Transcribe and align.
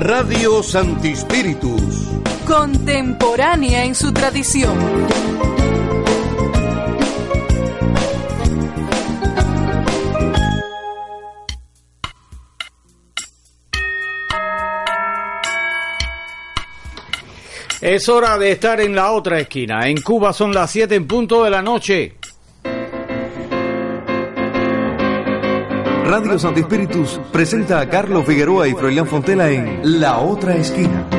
Radio 0.00 0.62
Santi 0.62 1.16
Spiritus. 1.16 2.08
Contemporánea 2.46 3.84
en 3.84 3.96
su 3.96 4.12
tradición. 4.12 4.78
Es 17.80 18.08
hora 18.08 18.38
de 18.38 18.52
estar 18.52 18.80
en 18.80 18.94
la 18.94 19.10
otra 19.10 19.40
esquina. 19.40 19.88
En 19.88 20.00
Cuba 20.00 20.32
son 20.32 20.52
las 20.52 20.70
7 20.70 20.94
en 20.94 21.08
punto 21.08 21.42
de 21.42 21.50
la 21.50 21.60
noche. 21.60 22.17
Radio 26.08 26.38
Santi 26.38 26.62
Spiritus 26.62 27.20
presenta 27.30 27.80
a 27.80 27.88
Carlos 27.90 28.24
Figueroa 28.24 28.66
y 28.66 28.72
Froilán 28.72 29.06
Fontela 29.06 29.50
en 29.50 30.00
La 30.00 30.20
Otra 30.20 30.56
Esquina. 30.56 31.17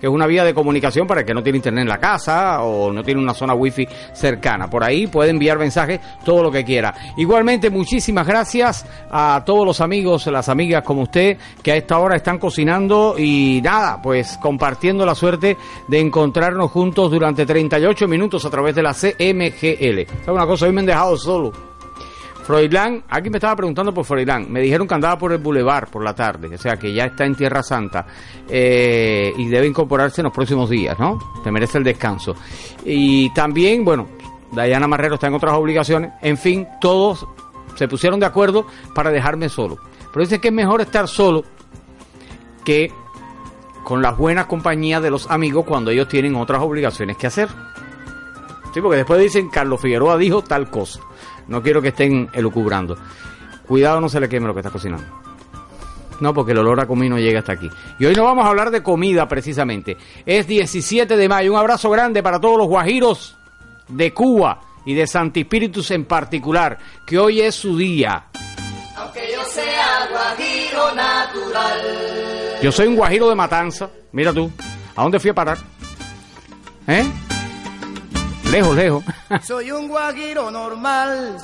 que 0.00 0.06
es 0.06 0.12
una 0.12 0.26
vía 0.26 0.42
de 0.42 0.52
comunicación 0.52 1.06
para 1.06 1.20
el 1.20 1.26
que 1.26 1.34
no 1.34 1.44
tiene 1.44 1.58
internet 1.58 1.82
en 1.82 1.88
la 1.88 1.98
casa 1.98 2.62
o 2.62 2.92
no 2.92 3.04
tiene 3.04 3.20
una 3.20 3.34
zona 3.34 3.54
wifi 3.54 3.86
cercana. 4.12 4.68
Por 4.68 4.82
ahí 4.82 5.06
puede 5.06 5.30
enviar 5.30 5.58
mensajes, 5.58 6.00
todo 6.24 6.42
lo 6.42 6.50
que 6.50 6.64
quiera. 6.64 6.92
Igualmente, 7.16 7.70
muchísimas 7.70 8.26
gracias 8.26 8.84
a 9.10 9.44
todos 9.46 9.64
los 9.64 9.80
amigos, 9.80 10.26
las 10.26 10.48
amigas 10.48 10.82
como 10.82 11.02
usted, 11.02 11.38
que 11.62 11.70
a 11.70 11.76
esta 11.76 12.00
hora 12.00 12.16
están 12.16 12.38
cocinando 12.38 12.79
y 13.18 13.60
nada, 13.62 14.00
pues 14.00 14.38
compartiendo 14.40 15.04
la 15.04 15.14
suerte 15.14 15.56
de 15.86 16.00
encontrarnos 16.00 16.70
juntos 16.70 17.10
durante 17.10 17.44
38 17.44 18.08
minutos 18.08 18.44
a 18.44 18.50
través 18.50 18.74
de 18.74 18.82
la 18.82 18.94
CMGL. 18.94 20.06
¿Sabes 20.06 20.28
una 20.28 20.46
cosa? 20.46 20.66
Hoy 20.66 20.72
me 20.72 20.80
han 20.80 20.86
dejado 20.86 21.16
solo. 21.16 21.52
Froilán, 22.42 23.04
alguien 23.08 23.32
me 23.32 23.36
estaba 23.38 23.54
preguntando 23.54 23.92
por 23.92 24.04
Froilán. 24.04 24.50
Me 24.50 24.60
dijeron 24.60 24.88
que 24.88 24.94
andaba 24.94 25.18
por 25.18 25.32
el 25.32 25.38
Boulevard 25.38 25.88
por 25.88 26.02
la 26.02 26.14
tarde, 26.14 26.54
o 26.54 26.58
sea 26.58 26.76
que 26.76 26.92
ya 26.92 27.04
está 27.04 27.24
en 27.24 27.34
Tierra 27.34 27.62
Santa 27.62 28.06
eh, 28.48 29.32
y 29.36 29.46
debe 29.46 29.66
incorporarse 29.66 30.20
en 30.20 30.24
los 30.24 30.32
próximos 30.32 30.68
días, 30.70 30.98
¿no? 30.98 31.18
Te 31.44 31.52
merece 31.52 31.78
el 31.78 31.84
descanso. 31.84 32.34
Y 32.84 33.32
también, 33.34 33.84
bueno, 33.84 34.08
Dayana 34.52 34.88
Marrero 34.88 35.14
está 35.14 35.28
en 35.28 35.34
otras 35.34 35.54
obligaciones. 35.54 36.12
En 36.22 36.36
fin, 36.36 36.66
todos 36.80 37.26
se 37.76 37.86
pusieron 37.86 38.18
de 38.18 38.26
acuerdo 38.26 38.66
para 38.94 39.10
dejarme 39.10 39.48
solo. 39.48 39.78
Pero 40.12 40.24
dice 40.24 40.40
que 40.40 40.48
es 40.48 40.54
mejor 40.54 40.80
estar 40.80 41.06
solo 41.06 41.44
que 42.70 42.92
con 43.82 44.00
las 44.00 44.16
buenas 44.16 44.46
compañías 44.46 45.02
de 45.02 45.10
los 45.10 45.28
amigos 45.28 45.64
cuando 45.66 45.90
ellos 45.90 46.06
tienen 46.06 46.36
otras 46.36 46.62
obligaciones 46.62 47.16
que 47.16 47.26
hacer. 47.26 47.48
Sí, 48.72 48.80
porque 48.80 48.98
después 48.98 49.20
dicen 49.20 49.48
Carlos 49.48 49.80
Figueroa 49.80 50.16
dijo 50.16 50.42
tal 50.42 50.70
cosa. 50.70 51.00
No 51.48 51.60
quiero 51.64 51.82
que 51.82 51.88
estén 51.88 52.30
elucubrando. 52.32 52.96
Cuidado 53.66 54.00
no 54.00 54.08
se 54.08 54.20
le 54.20 54.28
queme 54.28 54.46
lo 54.46 54.54
que 54.54 54.60
está 54.60 54.70
cocinando. 54.70 55.04
No, 56.20 56.32
porque 56.32 56.52
el 56.52 56.58
olor 56.58 56.78
a 56.78 56.86
comino 56.86 57.18
llega 57.18 57.40
hasta 57.40 57.54
aquí. 57.54 57.68
Y 57.98 58.04
hoy 58.04 58.14
no 58.14 58.22
vamos 58.22 58.44
a 58.44 58.50
hablar 58.50 58.70
de 58.70 58.84
comida 58.84 59.26
precisamente. 59.26 59.96
Es 60.24 60.46
17 60.46 61.16
de 61.16 61.28
mayo. 61.28 61.52
Un 61.52 61.58
abrazo 61.58 61.90
grande 61.90 62.22
para 62.22 62.40
todos 62.40 62.56
los 62.56 62.68
guajiros 62.68 63.36
de 63.88 64.14
Cuba 64.14 64.60
y 64.84 64.94
de 64.94 65.08
Santi 65.08 65.40
Espíritus 65.40 65.90
en 65.90 66.04
particular, 66.04 66.78
que 67.04 67.18
hoy 67.18 67.40
es 67.40 67.56
su 67.56 67.76
día. 67.76 68.26
Aunque 68.96 69.28
yo 69.34 69.42
sea 69.46 70.08
guajiro 70.12 70.94
natural. 70.94 72.09
Yo 72.62 72.70
soy 72.70 72.88
un 72.88 72.96
guajiro 72.96 73.28
de 73.28 73.34
matanza. 73.34 73.88
Mira 74.12 74.32
tú. 74.32 74.50
¿A 74.94 75.02
dónde 75.02 75.18
fui 75.18 75.30
a 75.30 75.34
parar? 75.34 75.58
¿Eh? 76.86 77.04
Lejos, 78.50 78.76
lejos. 78.76 79.04
Soy 79.42 79.70
un 79.70 79.88
guajiro 79.88 80.50
normal. 80.50 81.36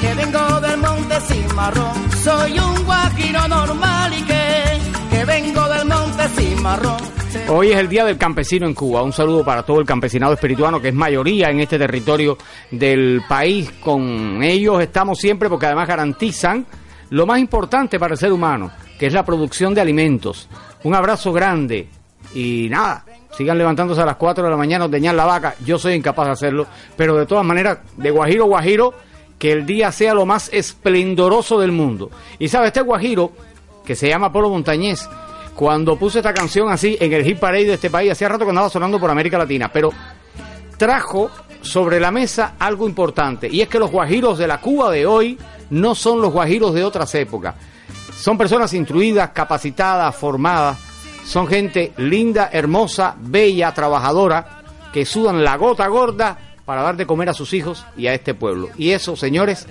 Que 0.00 0.14
vengo 0.14 0.60
del 0.60 0.76
monte 0.78 1.20
Cimarrón. 1.20 2.12
Soy 2.22 2.58
un 2.58 2.84
guajiro 2.84 3.48
normal 3.48 4.12
y 4.12 4.22
que, 4.24 4.80
que 5.10 5.24
vengo 5.24 5.68
del 5.68 5.86
monte 5.86 6.28
Cimarrón. 6.28 7.00
Hoy 7.48 7.70
es 7.70 7.78
el 7.78 7.88
Día 7.88 8.04
del 8.04 8.18
Campesino 8.18 8.66
en 8.66 8.74
Cuba. 8.74 9.02
Un 9.02 9.12
saludo 9.12 9.44
para 9.44 9.62
todo 9.62 9.80
el 9.80 9.86
campesinado 9.86 10.32
espirituano, 10.34 10.80
que 10.80 10.88
es 10.88 10.94
mayoría 10.94 11.48
en 11.48 11.60
este 11.60 11.78
territorio 11.78 12.36
del 12.72 13.22
país. 13.28 13.70
Con 13.80 14.42
ellos 14.42 14.82
estamos 14.82 15.18
siempre 15.18 15.48
porque 15.48 15.66
además 15.66 15.86
garantizan 15.86 16.66
lo 17.10 17.24
más 17.24 17.38
importante 17.38 17.98
para 18.00 18.14
el 18.14 18.18
ser 18.18 18.32
humano, 18.32 18.70
que 18.98 19.06
es 19.06 19.12
la 19.12 19.24
producción 19.24 19.74
de 19.74 19.80
alimentos. 19.80 20.48
Un 20.84 20.94
abrazo 20.94 21.32
grande 21.32 21.88
y 22.34 22.68
nada, 22.70 23.04
sigan 23.36 23.58
levantándose 23.58 24.00
a 24.00 24.06
las 24.06 24.16
4 24.16 24.44
de 24.44 24.50
la 24.50 24.56
mañana, 24.56 24.86
ordeñar 24.86 25.14
la 25.14 25.24
vaca. 25.24 25.54
Yo 25.64 25.78
soy 25.78 25.94
incapaz 25.94 26.26
de 26.26 26.32
hacerlo, 26.32 26.66
pero 26.96 27.16
de 27.16 27.26
todas 27.26 27.44
maneras, 27.44 27.78
de 27.96 28.10
guajiro 28.10 28.46
guajiro, 28.46 28.94
que 29.38 29.52
el 29.52 29.66
día 29.66 29.92
sea 29.92 30.14
lo 30.14 30.24
más 30.24 30.48
esplendoroso 30.52 31.58
del 31.60 31.72
mundo. 31.72 32.10
Y 32.38 32.48
sabe, 32.48 32.68
este 32.68 32.80
guajiro, 32.80 33.32
que 33.84 33.94
se 33.94 34.08
llama 34.08 34.32
Polo 34.32 34.48
Montañés, 34.48 35.08
cuando 35.54 35.96
puse 35.96 36.18
esta 36.18 36.34
canción 36.34 36.70
así 36.70 36.96
en 37.00 37.12
el 37.12 37.24
hit 37.24 37.38
parade 37.38 37.64
de 37.64 37.74
este 37.74 37.90
país, 37.90 38.12
hacía 38.12 38.28
rato 38.28 38.44
que 38.44 38.50
andaba 38.50 38.68
sonando 38.68 38.98
por 38.98 39.10
América 39.10 39.38
Latina, 39.38 39.70
pero 39.72 39.90
trajo 40.76 41.30
sobre 41.62 41.98
la 41.98 42.10
mesa 42.10 42.54
algo 42.58 42.86
importante, 42.86 43.48
y 43.50 43.60
es 43.60 43.68
que 43.68 43.78
los 43.78 43.90
guajiros 43.90 44.38
de 44.38 44.46
la 44.46 44.60
Cuba 44.60 44.90
de 44.90 45.06
hoy 45.06 45.38
no 45.70 45.94
son 45.94 46.20
los 46.20 46.32
guajiros 46.32 46.74
de 46.74 46.84
otras 46.84 47.14
épocas. 47.14 47.54
Son 48.18 48.38
personas 48.38 48.72
instruidas, 48.74 49.30
capacitadas, 49.30 50.16
formadas, 50.16 50.78
son 51.24 51.46
gente 51.46 51.92
linda, 51.98 52.50
hermosa, 52.52 53.14
bella, 53.18 53.72
trabajadora, 53.74 54.62
que 54.92 55.04
sudan 55.04 55.44
la 55.44 55.56
gota 55.56 55.86
gorda 55.88 56.38
para 56.64 56.82
dar 56.82 56.96
de 56.96 57.06
comer 57.06 57.28
a 57.28 57.34
sus 57.34 57.52
hijos 57.52 57.84
y 57.96 58.06
a 58.06 58.14
este 58.14 58.34
pueblo. 58.34 58.68
Y 58.76 58.90
eso, 58.90 59.16
señores, 59.16 59.66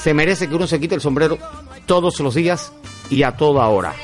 se 0.00 0.14
merece 0.14 0.48
que 0.48 0.54
uno 0.54 0.66
se 0.66 0.78
quite 0.78 0.94
el 0.94 1.00
sombrero 1.00 1.38
todos 1.86 2.20
los 2.20 2.34
días 2.34 2.72
y 3.08 3.22
a 3.22 3.36
toda 3.36 3.66
hora. 3.68 3.94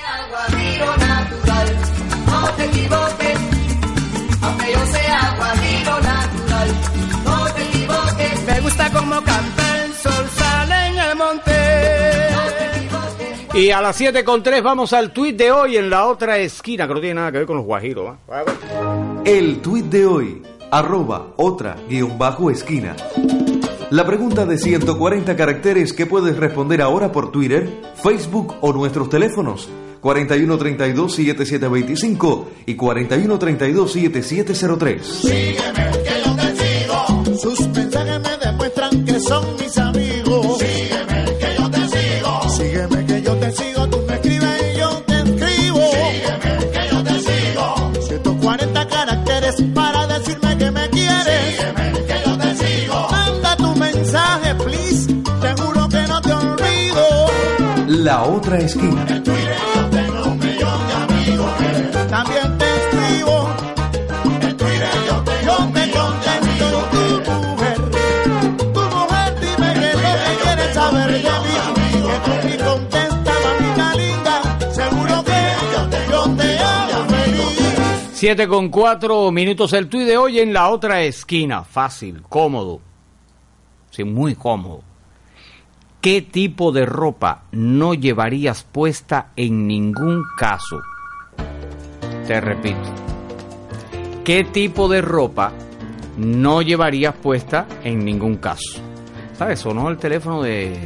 Me 8.46 8.60
gusta 8.60 8.90
como 8.90 9.22
canta 9.22 9.84
el 9.84 9.94
sol, 9.94 10.30
sale 10.36 10.86
en 10.86 10.98
el 10.98 11.16
monte. 11.16 11.55
Y 13.56 13.70
a 13.70 13.80
las 13.80 13.96
7 13.96 14.22
con 14.22 14.42
3 14.42 14.62
vamos 14.62 14.92
al 14.92 15.14
tuit 15.14 15.34
de 15.34 15.50
hoy 15.50 15.78
en 15.78 15.88
la 15.88 16.08
otra 16.08 16.36
esquina, 16.36 16.86
que 16.86 16.92
no 16.92 17.00
tiene 17.00 17.14
nada 17.14 17.32
que 17.32 17.38
ver 17.38 17.46
con 17.46 17.56
los 17.56 17.64
guajiros. 17.64 18.14
¿ah? 18.28 18.44
El 19.24 19.62
tuit 19.62 19.86
de 19.86 20.04
hoy, 20.04 20.42
arroba 20.70 21.28
otra 21.36 21.74
guion 21.88 22.18
bajo 22.18 22.50
esquina. 22.50 22.94
La 23.88 24.04
pregunta 24.04 24.44
de 24.44 24.58
140 24.58 25.34
caracteres 25.36 25.94
que 25.94 26.04
puedes 26.04 26.36
responder 26.36 26.82
ahora 26.82 27.12
por 27.12 27.32
Twitter, 27.32 27.66
Facebook 27.94 28.56
o 28.60 28.74
nuestros 28.74 29.08
teléfonos 29.08 29.70
4132-7725 30.02 32.44
y 32.66 32.76
4132-7703. 32.76 35.00
Sígueme, 35.00 35.92
que 36.04 36.22
yo 36.24 36.36
te 36.36 36.54
sigo. 36.56 37.24
Sus 37.38 37.66
mensajes 37.68 38.20
me 38.20 38.36
demuestran 38.36 39.02
que 39.06 39.18
son 39.18 39.56
mis 39.58 39.78
amigos. 39.78 40.05
La 58.06 58.22
Otra 58.22 58.58
Esquina. 58.58 59.04
También 62.08 62.56
te 62.56 62.64
escribo. 62.76 63.50
Tu 67.26 67.32
mujer, 67.32 67.78
tu 68.72 68.80
mujer, 68.80 69.40
dime 69.40 69.70
que 69.74 69.90
quieres 70.40 70.72
saber 70.72 71.10
con 78.48 78.68
cuatro 78.68 79.32
minutos 79.32 79.72
el 79.72 79.88
tuit 79.88 80.06
de 80.06 80.16
hoy 80.16 80.38
en 80.38 80.52
la 80.52 80.68
otra 80.68 81.02
esquina. 81.02 81.64
Fácil, 81.64 82.22
cómodo. 82.22 82.80
Sí, 83.90 84.04
muy 84.04 84.36
cómodo. 84.36 84.84
¿Qué 86.06 86.22
tipo 86.22 86.70
de 86.70 86.86
ropa 86.86 87.46
no 87.50 87.92
llevarías 87.92 88.62
puesta 88.62 89.32
en 89.34 89.66
ningún 89.66 90.22
caso? 90.38 90.80
Te 92.28 92.40
repito. 92.40 92.94
¿Qué 94.24 94.44
tipo 94.44 94.86
de 94.86 95.02
ropa 95.02 95.50
no 96.16 96.62
llevarías 96.62 97.12
puesta 97.12 97.66
en 97.82 98.04
ningún 98.04 98.36
caso? 98.36 98.80
¿Sabes? 99.36 99.58
Sonó 99.58 99.88
el 99.88 99.96
teléfono 99.96 100.42
de 100.42 100.78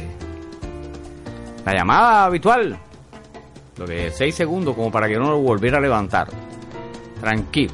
la 1.67 1.75
llamada 1.75 2.25
habitual. 2.25 2.79
Lo 3.77 3.85
que 3.85 4.09
6 4.09 4.33
segundos 4.33 4.73
como 4.73 4.91
para 4.91 5.07
que 5.07 5.19
no 5.19 5.29
lo 5.29 5.37
volviera 5.37 5.77
a 5.77 5.81
levantar. 5.81 6.29
Tranquilo. 7.19 7.73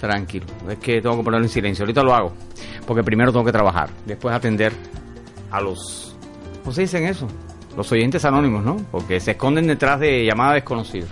Tranquilo. 0.00 0.46
Es 0.66 0.78
que 0.78 1.02
tengo 1.02 1.18
que 1.18 1.24
ponerlo 1.24 1.44
en 1.44 1.52
silencio. 1.52 1.82
Ahorita 1.82 2.02
lo 2.02 2.14
hago. 2.14 2.32
Porque 2.86 3.02
primero 3.02 3.32
tengo 3.32 3.44
que 3.44 3.52
trabajar. 3.52 3.90
Después 4.06 4.34
atender 4.34 4.72
a 5.50 5.60
los... 5.60 6.14
¿Cómo 6.62 6.72
se 6.72 6.82
dicen 6.82 7.04
eso? 7.04 7.26
Los 7.76 7.90
oyentes 7.92 8.24
anónimos, 8.24 8.64
¿no? 8.64 8.76
Porque 8.90 9.20
se 9.20 9.32
esconden 9.32 9.66
detrás 9.66 10.00
de 10.00 10.24
llamadas 10.24 10.54
desconocidas. 10.54 11.08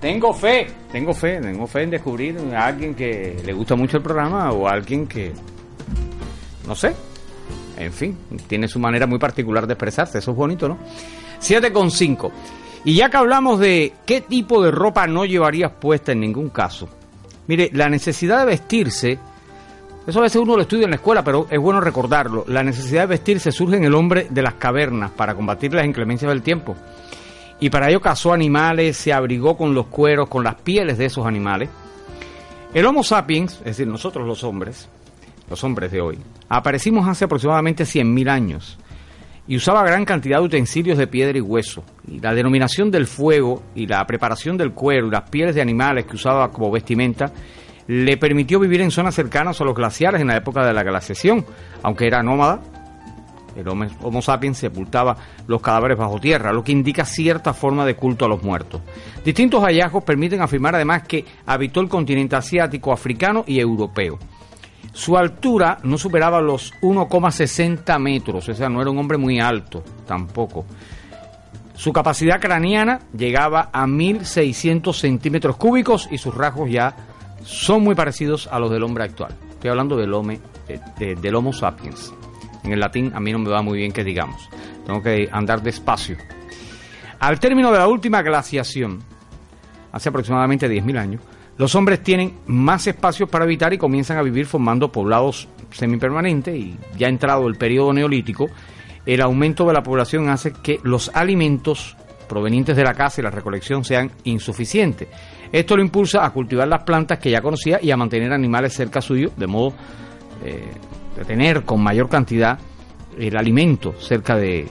Tengo 0.00 0.32
fe, 0.34 0.66
tengo 0.92 1.14
fe, 1.14 1.40
tengo 1.40 1.66
fe 1.66 1.82
en 1.82 1.90
descubrir 1.90 2.38
a 2.54 2.66
alguien 2.66 2.94
que 2.94 3.40
le 3.44 3.52
gusta 3.52 3.74
mucho 3.74 3.96
el 3.96 4.02
programa 4.02 4.50
o 4.52 4.68
a 4.68 4.72
alguien 4.72 5.06
que, 5.06 5.32
no 6.66 6.74
sé, 6.74 6.94
en 7.78 7.92
fin, 7.92 8.18
tiene 8.46 8.68
su 8.68 8.78
manera 8.78 9.06
muy 9.06 9.18
particular 9.18 9.66
de 9.66 9.72
expresarse, 9.74 10.18
eso 10.18 10.30
es 10.30 10.36
bonito, 10.36 10.68
¿no? 10.68 10.78
7 11.38 11.72
con 11.72 11.90
5. 11.90 12.30
Y 12.84 12.94
ya 12.94 13.10
que 13.10 13.16
hablamos 13.16 13.58
de 13.58 13.94
qué 14.06 14.20
tipo 14.20 14.62
de 14.62 14.70
ropa 14.70 15.06
no 15.06 15.24
llevarías 15.24 15.72
puesta 15.72 16.12
en 16.12 16.20
ningún 16.20 16.50
caso, 16.50 16.88
mire, 17.46 17.70
la 17.72 17.88
necesidad 17.88 18.40
de 18.40 18.46
vestirse, 18.46 19.18
eso 20.06 20.20
a 20.20 20.22
veces 20.22 20.40
uno 20.40 20.54
lo 20.54 20.62
estudia 20.62 20.84
en 20.84 20.90
la 20.90 20.96
escuela, 20.96 21.24
pero 21.24 21.46
es 21.50 21.58
bueno 21.58 21.80
recordarlo, 21.80 22.44
la 22.46 22.62
necesidad 22.62 23.02
de 23.02 23.06
vestirse 23.08 23.50
surge 23.50 23.76
en 23.76 23.84
el 23.84 23.94
hombre 23.94 24.28
de 24.30 24.42
las 24.42 24.54
cavernas 24.54 25.10
para 25.10 25.34
combatir 25.34 25.74
las 25.74 25.84
inclemencias 25.84 26.30
del 26.30 26.42
tiempo. 26.42 26.76
Y 27.58 27.70
para 27.70 27.88
ello 27.88 28.00
cazó 28.00 28.32
animales, 28.32 28.96
se 28.96 29.12
abrigó 29.12 29.56
con 29.56 29.74
los 29.74 29.86
cueros, 29.86 30.28
con 30.28 30.44
las 30.44 30.56
pieles 30.56 30.98
de 30.98 31.06
esos 31.06 31.26
animales. 31.26 31.70
El 32.72 32.84
Homo 32.86 33.02
sapiens, 33.02 33.54
es 33.60 33.64
decir, 33.64 33.86
nosotros 33.86 34.26
los 34.26 34.44
hombres, 34.44 34.88
los 35.48 35.64
hombres 35.64 35.90
de 35.90 36.00
hoy, 36.00 36.18
aparecimos 36.48 37.08
hace 37.08 37.24
aproximadamente 37.24 37.84
100.000 37.84 38.30
años 38.30 38.78
y 39.48 39.56
usaba 39.56 39.82
gran 39.84 40.04
cantidad 40.04 40.38
de 40.38 40.44
utensilios 40.44 40.98
de 40.98 41.06
piedra 41.06 41.38
y 41.38 41.40
hueso. 41.40 41.84
Y 42.06 42.20
la 42.20 42.34
denominación 42.34 42.90
del 42.90 43.06
fuego 43.06 43.62
y 43.74 43.86
la 43.86 44.04
preparación 44.06 44.56
del 44.56 44.72
cuero 44.72 45.06
y 45.06 45.10
las 45.10 45.28
pieles 45.30 45.54
de 45.54 45.62
animales 45.62 46.04
que 46.04 46.16
usaba 46.16 46.50
como 46.50 46.70
vestimenta 46.70 47.32
le 47.88 48.16
permitió 48.16 48.58
vivir 48.58 48.80
en 48.80 48.90
zonas 48.90 49.14
cercanas 49.14 49.60
a 49.60 49.64
los 49.64 49.74
glaciares 49.74 50.20
en 50.20 50.28
la 50.28 50.36
época 50.36 50.64
de 50.64 50.72
la 50.72 50.82
glaciación, 50.82 51.44
aunque 51.82 52.06
era 52.06 52.22
nómada. 52.22 52.60
El 53.54 53.66
Homo, 53.68 54.20
sapiens 54.20 54.58
sepultaba 54.58 55.16
los 55.46 55.62
cadáveres 55.62 55.96
bajo 55.96 56.20
tierra, 56.20 56.52
lo 56.52 56.62
que 56.62 56.72
indica 56.72 57.06
cierta 57.06 57.54
forma 57.54 57.86
de 57.86 57.96
culto 57.96 58.26
a 58.26 58.28
los 58.28 58.42
muertos. 58.42 58.82
Distintos 59.24 59.62
hallazgos 59.62 60.04
permiten 60.04 60.42
afirmar 60.42 60.74
además 60.74 61.04
que 61.04 61.24
habitó 61.46 61.80
el 61.80 61.88
continente 61.88 62.36
asiático, 62.36 62.92
africano 62.92 63.44
y 63.46 63.58
europeo. 63.58 64.18
Su 64.92 65.16
altura 65.16 65.78
no 65.84 65.96
superaba 65.96 66.40
los 66.40 66.74
1,60 66.82 67.98
metros, 67.98 68.48
o 68.48 68.54
sea, 68.54 68.68
no 68.68 68.82
era 68.82 68.90
un 68.90 68.98
hombre 68.98 69.16
muy 69.16 69.40
alto 69.40 69.82
tampoco. 70.06 70.66
Su 71.74 71.92
capacidad 71.92 72.40
craneana 72.40 73.00
llegaba 73.16 73.70
a 73.72 73.86
1.600 73.86 74.94
centímetros 74.94 75.56
cúbicos 75.56 76.08
y 76.10 76.18
sus 76.18 76.34
rasgos 76.34 76.70
ya 76.70 76.94
son 77.46 77.82
muy 77.82 77.94
parecidos 77.94 78.48
a 78.50 78.58
los 78.58 78.70
del 78.70 78.82
hombre 78.82 79.04
actual. 79.04 79.34
Estoy 79.50 79.70
hablando 79.70 79.96
del, 79.96 80.12
home, 80.12 80.40
de- 80.68 80.80
de- 80.98 81.14
del 81.14 81.34
Homo 81.34 81.52
sapiens. 81.52 82.12
En 82.64 82.72
el 82.72 82.80
latín 82.80 83.12
a 83.14 83.20
mí 83.20 83.32
no 83.32 83.38
me 83.38 83.48
va 83.48 83.62
muy 83.62 83.78
bien 83.78 83.92
que 83.92 84.02
digamos. 84.04 84.48
Tengo 84.84 85.02
que 85.02 85.28
andar 85.32 85.62
despacio. 85.62 86.16
Al 87.20 87.40
término 87.40 87.72
de 87.72 87.78
la 87.78 87.88
última 87.88 88.20
glaciación, 88.22 89.00
hace 89.92 90.08
aproximadamente 90.08 90.68
10.000 90.68 90.98
años, 90.98 91.22
los 91.56 91.74
hombres 91.74 92.02
tienen 92.02 92.34
más 92.46 92.86
espacios 92.86 93.30
para 93.30 93.44
habitar 93.44 93.72
y 93.72 93.78
comienzan 93.78 94.18
a 94.18 94.22
vivir 94.22 94.44
formando 94.46 94.92
poblados 94.92 95.48
semipermanentes 95.70 96.54
y 96.54 96.76
ya 96.98 97.08
entrado 97.08 97.46
el 97.48 97.54
periodo 97.56 97.92
neolítico, 97.94 98.48
el 99.06 99.22
aumento 99.22 99.66
de 99.66 99.72
la 99.72 99.82
población 99.82 100.28
hace 100.28 100.52
que 100.52 100.80
los 100.82 101.10
alimentos 101.14 101.96
provenientes 102.28 102.76
de 102.76 102.82
la 102.84 102.92
caza 102.92 103.20
y 103.20 103.24
la 103.24 103.30
recolección 103.30 103.84
sean 103.84 104.10
insuficientes. 104.24 105.08
Esto 105.58 105.74
lo 105.74 105.82
impulsa 105.82 106.22
a 106.22 106.30
cultivar 106.30 106.68
las 106.68 106.82
plantas 106.84 107.18
que 107.18 107.30
ya 107.30 107.40
conocía 107.40 107.78
y 107.80 107.90
a 107.90 107.96
mantener 107.96 108.30
animales 108.30 108.74
cerca 108.74 109.00
suyo, 109.00 109.30
de 109.38 109.46
modo 109.46 109.72
eh, 110.44 110.70
de 111.16 111.24
tener 111.24 111.64
con 111.64 111.82
mayor 111.82 112.10
cantidad 112.10 112.58
el 113.18 113.34
alimento 113.38 113.94
cerca 113.98 114.36
de, 114.36 114.68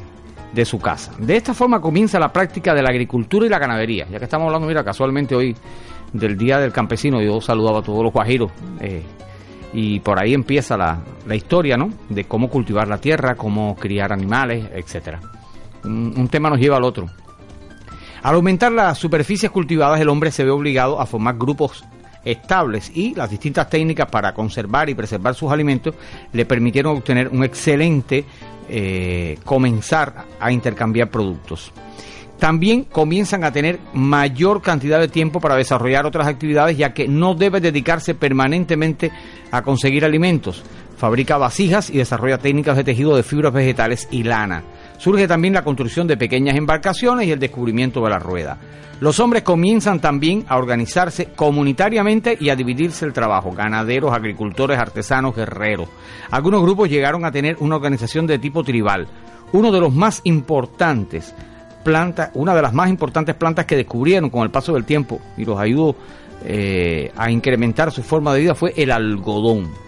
de 0.53 0.63
su 0.63 0.77
casa. 0.79 1.13
De 1.17 1.35
esta 1.37 1.55
forma 1.55 1.81
comienza 1.81 2.19
la 2.19 2.31
práctica 2.31 2.75
de 2.75 2.83
la 2.83 2.89
agricultura 2.89 3.47
y 3.47 3.49
la 3.49 3.57
ganadería. 3.57 4.05
Ya 4.11 4.19
que 4.19 4.25
estamos 4.25 4.45
hablando, 4.45 4.67
mira, 4.67 4.83
casualmente 4.83 5.33
hoy 5.33 5.55
del 6.13 6.37
Día 6.37 6.59
del 6.59 6.71
Campesino, 6.71 7.19
yo 7.19 7.41
saludaba 7.41 7.79
a 7.79 7.81
todos 7.81 8.03
los 8.03 8.13
guajiros. 8.13 8.51
eh, 8.79 9.01
y 9.73 9.99
por 10.01 10.21
ahí 10.21 10.33
empieza 10.33 10.77
la, 10.77 10.99
la 11.27 11.35
historia, 11.35 11.75
¿no? 11.77 11.89
De 12.09 12.25
cómo 12.25 12.47
cultivar 12.47 12.87
la 12.87 12.99
tierra, 12.99 13.33
cómo 13.35 13.75
criar 13.75 14.13
animales. 14.13 14.69
Un, 15.83 16.13
un 16.15 16.27
tema 16.29 16.49
nos 16.49 16.59
lleva 16.59 16.77
al 16.77 16.83
otro. 16.83 17.07
Al 18.25 18.33
aumentar 18.33 18.71
las 18.71 18.97
superficies 18.97 19.51
cultivadas, 19.51 20.01
el 20.01 20.09
hombre 20.09 20.31
se 20.31 20.43
ve 20.43 20.49
obligado 20.49 20.99
a 20.99 21.05
formar 21.05 21.37
grupos 21.37 21.85
estables 22.23 22.91
y 22.91 23.13
las 23.13 23.29
distintas 23.29 23.69
técnicas 23.69 24.09
para 24.09 24.33
conservar 24.33 24.89
y 24.89 24.95
preservar 24.95 25.35
sus 25.35 25.51
alimentos 25.51 25.93
le 26.33 26.43
permitieron 26.47 26.97
obtener 26.97 27.27
un 27.27 27.43
excelente 27.43 28.25
eh, 28.67 29.37
comenzar 29.45 30.25
a 30.39 30.51
intercambiar 30.51 31.11
productos. 31.11 31.71
También 32.39 32.85
comienzan 32.85 33.43
a 33.43 33.51
tener 33.51 33.79
mayor 33.93 34.63
cantidad 34.63 34.99
de 34.99 35.07
tiempo 35.07 35.39
para 35.39 35.55
desarrollar 35.55 36.07
otras 36.07 36.25
actividades 36.25 36.79
ya 36.79 36.95
que 36.95 37.07
no 37.07 37.35
debe 37.35 37.61
dedicarse 37.61 38.15
permanentemente 38.15 39.11
a 39.51 39.61
conseguir 39.61 40.03
alimentos. 40.03 40.63
Fabrica 40.97 41.37
vasijas 41.37 41.91
y 41.91 41.99
desarrolla 41.99 42.39
técnicas 42.39 42.75
de 42.75 42.85
tejido 42.85 43.15
de 43.15 43.21
fibras 43.21 43.53
vegetales 43.53 44.07
y 44.09 44.23
lana. 44.23 44.63
Surge 44.97 45.27
también 45.27 45.53
la 45.53 45.63
construcción 45.63 46.07
de 46.07 46.17
pequeñas 46.17 46.55
embarcaciones 46.55 47.27
y 47.27 47.31
el 47.31 47.39
descubrimiento 47.39 48.03
de 48.03 48.09
la 48.09 48.19
rueda. 48.19 48.57
Los 49.01 49.19
hombres 49.19 49.43
comienzan 49.43 49.99
también 49.99 50.45
a 50.47 50.57
organizarse 50.57 51.27
comunitariamente 51.35 52.37
y 52.39 52.49
a 52.49 52.55
dividirse 52.55 53.05
el 53.05 53.11
trabajo. 53.11 53.51
Ganaderos, 53.51 54.13
agricultores, 54.13 54.79
artesanos, 54.79 55.35
guerreros. 55.35 55.89
Algunos 56.31 56.61
grupos 56.61 56.89
llegaron 56.89 57.25
a 57.25 57.31
tener 57.31 57.57
una 57.59 57.75
organización 57.75 58.25
de 58.25 58.39
tipo 58.39 58.63
tribal. 58.63 59.07
Uno 59.51 59.71
de 59.71 59.81
los 59.81 59.93
más 59.93 60.21
importantes 60.23 61.35
plantas, 61.83 62.31
una 62.33 62.55
de 62.55 62.61
las 62.61 62.73
más 62.73 62.89
importantes 62.89 63.35
plantas 63.35 63.65
que 63.65 63.75
descubrieron 63.75 64.29
con 64.29 64.43
el 64.43 64.49
paso 64.49 64.73
del 64.73 64.85
tiempo 64.85 65.19
y 65.37 65.43
los 65.43 65.59
ayudó 65.59 65.95
eh, 66.43 67.11
a 67.15 67.29
incrementar 67.29 67.91
su 67.91 68.01
forma 68.01 68.33
de 68.33 68.41
vida 68.41 68.55
fue 68.55 68.73
el 68.77 68.91
algodón. 68.91 69.84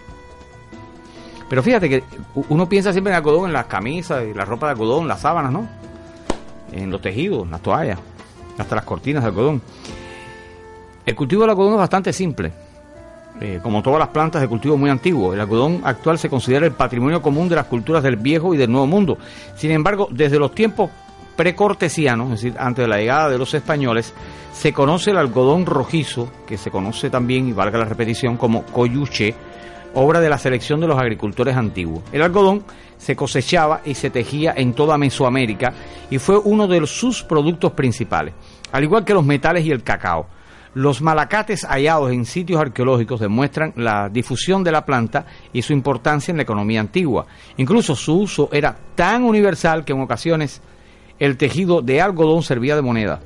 Pero 1.48 1.62
fíjate 1.62 1.88
que 1.88 2.04
uno 2.48 2.68
piensa 2.68 2.92
siempre 2.92 3.12
en 3.12 3.16
algodón 3.16 3.46
en 3.46 3.52
las 3.52 3.66
camisas 3.66 4.24
y 4.24 4.34
la 4.34 4.44
ropa 4.44 4.66
de 4.66 4.72
algodón, 4.72 5.08
las 5.08 5.20
sábanas, 5.20 5.52
¿no? 5.52 5.66
En 6.72 6.90
los 6.90 7.00
tejidos, 7.00 7.48
las 7.48 7.62
toallas, 7.62 7.98
hasta 8.58 8.74
las 8.74 8.84
cortinas 8.84 9.22
de 9.22 9.28
algodón. 9.28 9.62
El 11.06 11.14
cultivo 11.14 11.42
del 11.42 11.50
algodón 11.50 11.72
es 11.74 11.78
bastante 11.78 12.12
simple. 12.12 12.52
Eh, 13.40 13.60
como 13.62 13.82
todas 13.82 14.00
las 14.00 14.08
plantas 14.08 14.42
de 14.42 14.48
cultivo 14.48 14.76
muy 14.76 14.90
antiguo, 14.90 15.32
el 15.32 15.40
algodón 15.40 15.80
actual 15.84 16.18
se 16.18 16.28
considera 16.28 16.66
el 16.66 16.72
patrimonio 16.72 17.22
común 17.22 17.48
de 17.48 17.54
las 17.54 17.66
culturas 17.66 18.02
del 18.02 18.16
viejo 18.16 18.52
y 18.52 18.56
del 18.56 18.70
nuevo 18.70 18.86
mundo. 18.86 19.16
Sin 19.54 19.70
embargo, 19.70 20.08
desde 20.10 20.38
los 20.38 20.52
tiempos 20.54 20.90
precortesianos, 21.36 22.32
es 22.32 22.42
decir, 22.42 22.56
antes 22.58 22.82
de 22.82 22.88
la 22.88 22.98
llegada 22.98 23.30
de 23.30 23.38
los 23.38 23.54
españoles, 23.54 24.12
se 24.52 24.72
conoce 24.72 25.12
el 25.12 25.18
algodón 25.18 25.66
rojizo, 25.66 26.28
que 26.48 26.58
se 26.58 26.72
conoce 26.72 27.10
también, 27.10 27.48
y 27.48 27.52
valga 27.52 27.78
la 27.78 27.84
repetición, 27.84 28.36
como 28.36 28.64
coyuche, 28.64 29.36
obra 29.94 30.20
de 30.20 30.28
la 30.28 30.38
selección 30.38 30.80
de 30.80 30.86
los 30.86 30.98
agricultores 30.98 31.56
antiguos. 31.56 32.02
El 32.12 32.22
algodón 32.22 32.64
se 32.96 33.16
cosechaba 33.16 33.80
y 33.84 33.94
se 33.94 34.10
tejía 34.10 34.54
en 34.56 34.74
toda 34.74 34.98
Mesoamérica 34.98 35.72
y 36.10 36.18
fue 36.18 36.38
uno 36.38 36.66
de 36.66 36.86
sus 36.86 37.22
productos 37.22 37.72
principales, 37.72 38.34
al 38.72 38.84
igual 38.84 39.04
que 39.04 39.14
los 39.14 39.24
metales 39.24 39.64
y 39.64 39.70
el 39.70 39.82
cacao. 39.82 40.26
Los 40.74 41.00
malacates 41.00 41.64
hallados 41.64 42.12
en 42.12 42.24
sitios 42.24 42.60
arqueológicos 42.60 43.20
demuestran 43.20 43.72
la 43.76 44.08
difusión 44.08 44.62
de 44.62 44.70
la 44.70 44.84
planta 44.84 45.24
y 45.52 45.62
su 45.62 45.72
importancia 45.72 46.30
en 46.30 46.36
la 46.36 46.42
economía 46.42 46.80
antigua. 46.80 47.26
Incluso 47.56 47.96
su 47.96 48.20
uso 48.20 48.48
era 48.52 48.76
tan 48.94 49.24
universal 49.24 49.84
que 49.84 49.92
en 49.92 50.02
ocasiones 50.02 50.60
el 51.18 51.36
tejido 51.36 51.82
de 51.82 52.00
algodón 52.00 52.42
servía 52.42 52.76
de 52.76 52.82
moneda. 52.82 53.20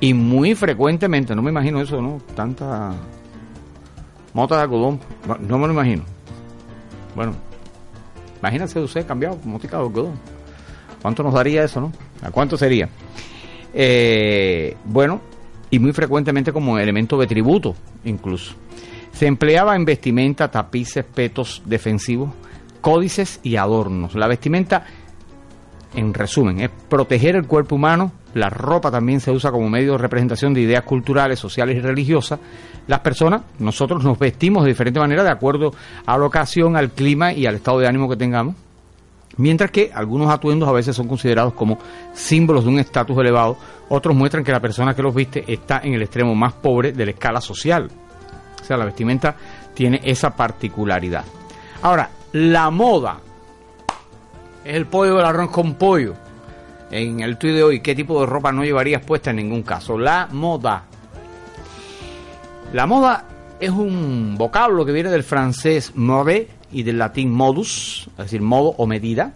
Y 0.00 0.14
muy 0.14 0.54
frecuentemente, 0.54 1.34
no 1.34 1.42
me 1.42 1.50
imagino 1.50 1.80
eso, 1.80 2.00
¿no? 2.00 2.18
Tanta 2.34 2.94
mota 4.32 4.56
de 4.56 4.62
algodón, 4.62 5.00
no, 5.26 5.58
me 5.58 5.66
lo 5.66 5.72
imagino. 5.72 6.02
Bueno, 7.14 7.34
imagínese 8.40 8.80
usted 8.80 9.06
cambiado 9.06 9.38
motica 9.44 9.76
de 9.78 9.84
algodón. 9.84 10.14
¿Cuánto 11.00 11.22
nos 11.22 11.34
daría 11.34 11.64
eso, 11.64 11.80
no? 11.80 11.92
¿A 12.22 12.30
cuánto 12.30 12.56
sería? 12.56 12.88
Eh, 13.74 14.76
bueno, 14.84 15.20
y 15.70 15.78
muy 15.78 15.92
frecuentemente 15.92 16.52
como 16.52 16.78
elemento 16.78 17.18
de 17.18 17.26
tributo 17.26 17.74
incluso. 18.04 18.54
Se 19.12 19.26
empleaba 19.26 19.76
en 19.76 19.84
vestimenta, 19.84 20.50
tapices, 20.50 21.04
petos 21.04 21.62
defensivos, 21.66 22.30
códices 22.80 23.40
y 23.42 23.56
adornos. 23.56 24.14
La 24.14 24.26
vestimenta, 24.26 24.86
en 25.94 26.14
resumen, 26.14 26.60
es 26.60 26.70
proteger 26.88 27.36
el 27.36 27.46
cuerpo 27.46 27.76
humano. 27.76 28.12
La 28.34 28.48
ropa 28.48 28.90
también 28.90 29.20
se 29.20 29.30
usa 29.30 29.50
como 29.50 29.68
medio 29.68 29.92
de 29.92 29.98
representación 29.98 30.54
de 30.54 30.62
ideas 30.62 30.84
culturales, 30.84 31.38
sociales 31.38 31.76
y 31.76 31.80
religiosas. 31.80 32.40
Las 32.86 33.00
personas, 33.00 33.42
nosotros 33.58 34.02
nos 34.02 34.18
vestimos 34.18 34.64
de 34.64 34.70
diferente 34.70 34.98
manera 34.98 35.22
de 35.22 35.30
acuerdo 35.30 35.72
a 36.06 36.18
la 36.18 36.24
ocasión, 36.24 36.76
al 36.76 36.90
clima 36.90 37.32
y 37.32 37.46
al 37.46 37.56
estado 37.56 37.78
de 37.78 37.88
ánimo 37.88 38.08
que 38.08 38.16
tengamos. 38.16 38.56
Mientras 39.36 39.70
que 39.70 39.90
algunos 39.94 40.30
atuendos 40.30 40.68
a 40.68 40.72
veces 40.72 40.94
son 40.94 41.08
considerados 41.08 41.54
como 41.54 41.78
símbolos 42.12 42.64
de 42.64 42.70
un 42.70 42.78
estatus 42.78 43.16
elevado, 43.18 43.56
otros 43.88 44.14
muestran 44.14 44.44
que 44.44 44.52
la 44.52 44.60
persona 44.60 44.94
que 44.94 45.02
los 45.02 45.14
viste 45.14 45.44
está 45.50 45.80
en 45.82 45.94
el 45.94 46.02
extremo 46.02 46.34
más 46.34 46.52
pobre 46.54 46.92
de 46.92 47.04
la 47.04 47.12
escala 47.12 47.40
social. 47.40 47.90
O 48.60 48.64
sea, 48.64 48.76
la 48.76 48.84
vestimenta 48.84 49.34
tiene 49.74 50.00
esa 50.04 50.30
particularidad. 50.30 51.24
Ahora, 51.82 52.10
la 52.32 52.70
moda 52.70 53.18
es 54.64 54.74
el 54.74 54.86
pollo 54.86 55.16
del 55.16 55.26
arroz 55.26 55.50
con 55.50 55.74
pollo. 55.74 56.14
En 56.90 57.20
el 57.20 57.38
tuit 57.38 57.54
de 57.54 57.62
hoy, 57.62 57.80
¿qué 57.80 57.94
tipo 57.94 58.20
de 58.20 58.26
ropa 58.26 58.52
no 58.52 58.64
llevarías 58.64 59.02
puesta 59.04 59.30
en 59.30 59.36
ningún 59.36 59.62
caso? 59.62 59.98
La 59.98 60.28
moda. 60.30 60.84
La 62.72 62.86
moda 62.86 63.24
es 63.58 63.70
un 63.70 64.34
vocablo 64.36 64.84
que 64.84 64.92
viene 64.92 65.10
del 65.10 65.22
francés 65.22 65.92
mode 65.94 66.48
y 66.70 66.82
del 66.82 66.98
latín 66.98 67.30
modus, 67.30 68.08
es 68.12 68.24
decir, 68.24 68.42
modo 68.42 68.74
o 68.76 68.86
medida, 68.86 69.34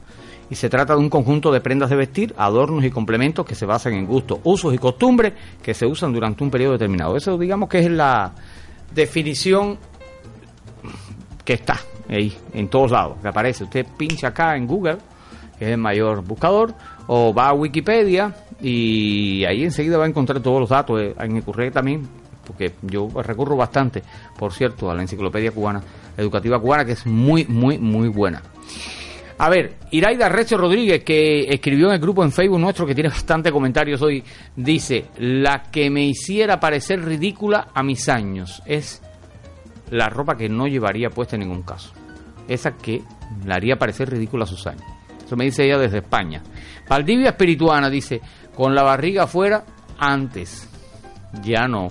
y 0.50 0.54
se 0.54 0.68
trata 0.68 0.94
de 0.94 1.00
un 1.00 1.10
conjunto 1.10 1.50
de 1.50 1.60
prendas 1.60 1.90
de 1.90 1.96
vestir, 1.96 2.34
adornos 2.36 2.84
y 2.84 2.90
complementos 2.90 3.44
que 3.44 3.54
se 3.54 3.66
basan 3.66 3.94
en 3.94 4.06
gustos, 4.06 4.38
usos 4.44 4.74
y 4.74 4.78
costumbres 4.78 5.32
que 5.62 5.74
se 5.74 5.86
usan 5.86 6.12
durante 6.12 6.44
un 6.44 6.50
periodo 6.50 6.72
determinado. 6.72 7.16
Eso 7.16 7.36
digamos 7.38 7.68
que 7.68 7.80
es 7.80 7.90
la 7.90 8.32
definición 8.94 9.78
que 11.44 11.54
está 11.54 11.80
ahí, 12.08 12.36
en 12.52 12.68
todos 12.68 12.90
lados, 12.90 13.18
que 13.22 13.28
aparece. 13.28 13.64
Usted 13.64 13.86
pincha 13.96 14.28
acá 14.28 14.56
en 14.56 14.66
Google, 14.66 14.98
que 15.58 15.66
es 15.66 15.70
el 15.72 15.78
mayor 15.78 16.22
buscador, 16.22 16.74
o 17.06 17.32
va 17.32 17.48
a 17.48 17.52
Wikipedia 17.52 18.34
y 18.60 19.44
ahí 19.44 19.64
enseguida 19.64 19.98
va 19.98 20.04
a 20.04 20.08
encontrar 20.08 20.40
todos 20.40 20.60
los 20.60 20.68
datos. 20.68 21.00
Eh, 21.00 21.14
En 21.18 21.36
el 21.36 21.42
correo 21.42 21.70
también, 21.70 22.06
porque 22.46 22.72
yo 22.82 23.08
recurro 23.22 23.56
bastante, 23.56 24.02
por 24.38 24.52
cierto, 24.52 24.90
a 24.90 24.94
la 24.94 25.02
enciclopedia 25.02 25.50
cubana, 25.50 25.82
educativa 26.16 26.60
cubana, 26.60 26.84
que 26.84 26.92
es 26.92 27.06
muy, 27.06 27.44
muy, 27.46 27.78
muy 27.78 28.08
buena. 28.08 28.42
A 29.38 29.50
ver, 29.50 29.74
Iraida 29.90 30.30
Recio 30.30 30.56
Rodríguez, 30.56 31.04
que 31.04 31.40
escribió 31.40 31.88
en 31.88 31.94
el 31.94 32.00
grupo 32.00 32.24
en 32.24 32.32
Facebook 32.32 32.58
nuestro, 32.58 32.86
que 32.86 32.94
tiene 32.94 33.10
bastante 33.10 33.52
comentarios 33.52 34.00
hoy, 34.00 34.24
dice, 34.56 35.06
la 35.18 35.64
que 35.64 35.90
me 35.90 36.06
hiciera 36.06 36.58
parecer 36.58 37.04
ridícula 37.04 37.68
a 37.74 37.82
mis 37.82 38.08
años 38.08 38.62
es 38.64 39.02
la 39.90 40.08
ropa 40.08 40.36
que 40.36 40.48
no 40.48 40.66
llevaría 40.66 41.10
puesta 41.10 41.36
en 41.36 41.40
ningún 41.40 41.62
caso. 41.62 41.92
Esa 42.48 42.72
que 42.78 43.02
la 43.44 43.56
haría 43.56 43.76
parecer 43.76 44.08
ridícula 44.08 44.44
a 44.44 44.46
sus 44.46 44.66
años. 44.66 44.84
Eso 45.26 45.36
me 45.36 45.44
dice 45.44 45.64
ella 45.64 45.76
desde 45.78 45.98
España. 45.98 46.40
Valdivia 46.88 47.30
Espirituana 47.30 47.90
dice, 47.90 48.20
con 48.54 48.74
la 48.74 48.84
barriga 48.84 49.24
afuera, 49.24 49.64
antes. 49.98 50.68
Ya 51.42 51.66
no. 51.66 51.88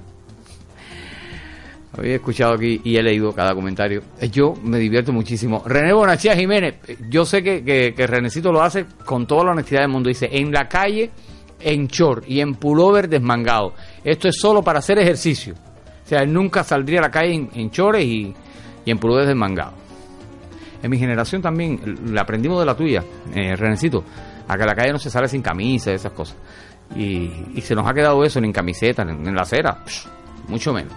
Había 1.97 2.15
escuchado 2.15 2.53
aquí 2.53 2.81
y 2.83 2.97
he 2.97 3.03
leído 3.03 3.33
cada 3.33 3.53
comentario. 3.53 4.01
Eh, 4.19 4.29
Yo 4.29 4.53
me 4.63 4.79
divierto 4.79 5.13
muchísimo. 5.13 5.63
René 5.65 5.93
Bonachía 5.93 6.35
Jiménez, 6.35 6.75
yo 7.09 7.25
sé 7.25 7.41
que, 7.43 7.63
que, 7.63 7.93
que 7.93 8.07
lo 8.41 8.61
hace 8.61 8.85
con 9.05 9.25
toda 9.27 9.45
la 9.45 9.51
honestidad 9.51 9.81
del 9.81 9.89
mundo. 9.89 10.09
Dice, 10.09 10.29
en 10.31 10.51
la 10.51 10.67
calle, 10.67 11.11
en 11.59 11.87
short 11.87 12.25
y 12.27 12.41
en 12.41 12.55
pullover 12.55 13.07
desmangado. 13.07 13.73
Esto 14.03 14.27
es 14.27 14.37
solo 14.39 14.61
para 14.61 14.79
hacer 14.79 14.97
ejercicio. 14.99 15.53
O 15.53 16.07
sea, 16.07 16.21
él 16.21 16.31
nunca 16.33 16.63
saldría 16.63 16.99
a 16.99 17.03
la 17.03 17.11
calle 17.11 17.33
en, 17.33 17.49
en 17.53 17.71
chores 17.71 18.03
y, 18.05 18.33
y 18.85 18.91
en 18.91 18.97
pullover 18.97 19.25
desmangado. 19.27 19.84
En 20.85 20.91
mi 20.91 20.99
generación 20.99 21.41
también, 21.41 21.79
la 22.13 22.21
aprendimos 22.21 22.59
de 22.59 22.65
la 22.67 22.77
tuya, 22.77 23.03
eh, 23.33 23.55
Renecito, 23.55 24.03
a 24.47 24.55
que 24.55 24.65
la 24.65 24.75
calle 24.75 24.91
no 24.91 24.99
se 24.99 25.09
sale 25.09 25.27
sin 25.27 25.41
camisa 25.41 25.91
esas 25.91 26.11
cosas. 26.11 26.37
Y, 26.95 27.59
se 27.59 27.73
nos 27.73 27.87
ha 27.87 27.93
quedado 27.95 28.23
eso 28.23 28.39
ni 28.39 28.45
en 28.45 28.53
camiseta, 28.53 29.01
en, 29.01 29.27
en 29.27 29.33
la 29.33 29.41
acera, 29.41 29.79
mucho 30.47 30.73
menos. 30.73 30.93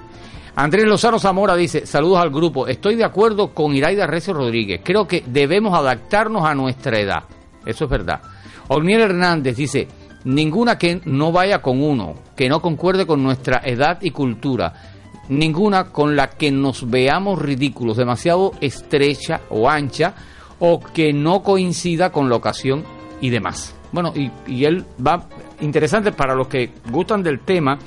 Andrés 0.56 0.84
Lozano 0.84 1.18
Zamora 1.18 1.56
dice, 1.56 1.86
saludos 1.86 2.18
al 2.18 2.28
grupo, 2.28 2.68
estoy 2.68 2.96
de 2.96 3.04
acuerdo 3.04 3.54
con 3.54 3.74
Iraida 3.74 4.06
Recio 4.06 4.34
Rodríguez, 4.34 4.82
creo 4.84 5.08
que 5.08 5.24
debemos 5.26 5.72
adaptarnos 5.72 6.44
a 6.44 6.54
nuestra 6.54 7.00
edad, 7.00 7.22
eso 7.64 7.84
es 7.86 7.90
verdad. 7.90 8.20
Orniel 8.68 9.00
Hernández 9.00 9.56
dice, 9.56 9.88
ninguna 10.24 10.76
que 10.76 11.00
no 11.06 11.32
vaya 11.32 11.62
con 11.62 11.82
uno, 11.82 12.14
que 12.36 12.50
no 12.50 12.60
concuerde 12.60 13.06
con 13.06 13.22
nuestra 13.22 13.62
edad 13.64 13.96
y 14.02 14.10
cultura, 14.10 14.97
ninguna 15.28 15.84
con 15.84 16.16
la 16.16 16.30
que 16.30 16.50
nos 16.50 16.88
veamos 16.88 17.40
ridículos, 17.40 17.96
demasiado 17.96 18.52
estrecha 18.60 19.42
o 19.50 19.68
ancha, 19.68 20.14
o 20.58 20.80
que 20.80 21.12
no 21.12 21.42
coincida 21.42 22.10
con 22.10 22.28
la 22.28 22.36
ocasión 22.36 22.84
y 23.20 23.30
demás. 23.30 23.74
Bueno, 23.92 24.12
y, 24.14 24.30
y 24.46 24.64
él 24.64 24.84
va, 25.04 25.28
interesante 25.60 26.12
para 26.12 26.34
los 26.34 26.48
que 26.48 26.72
gustan 26.90 27.22
del 27.22 27.40
tema, 27.40 27.78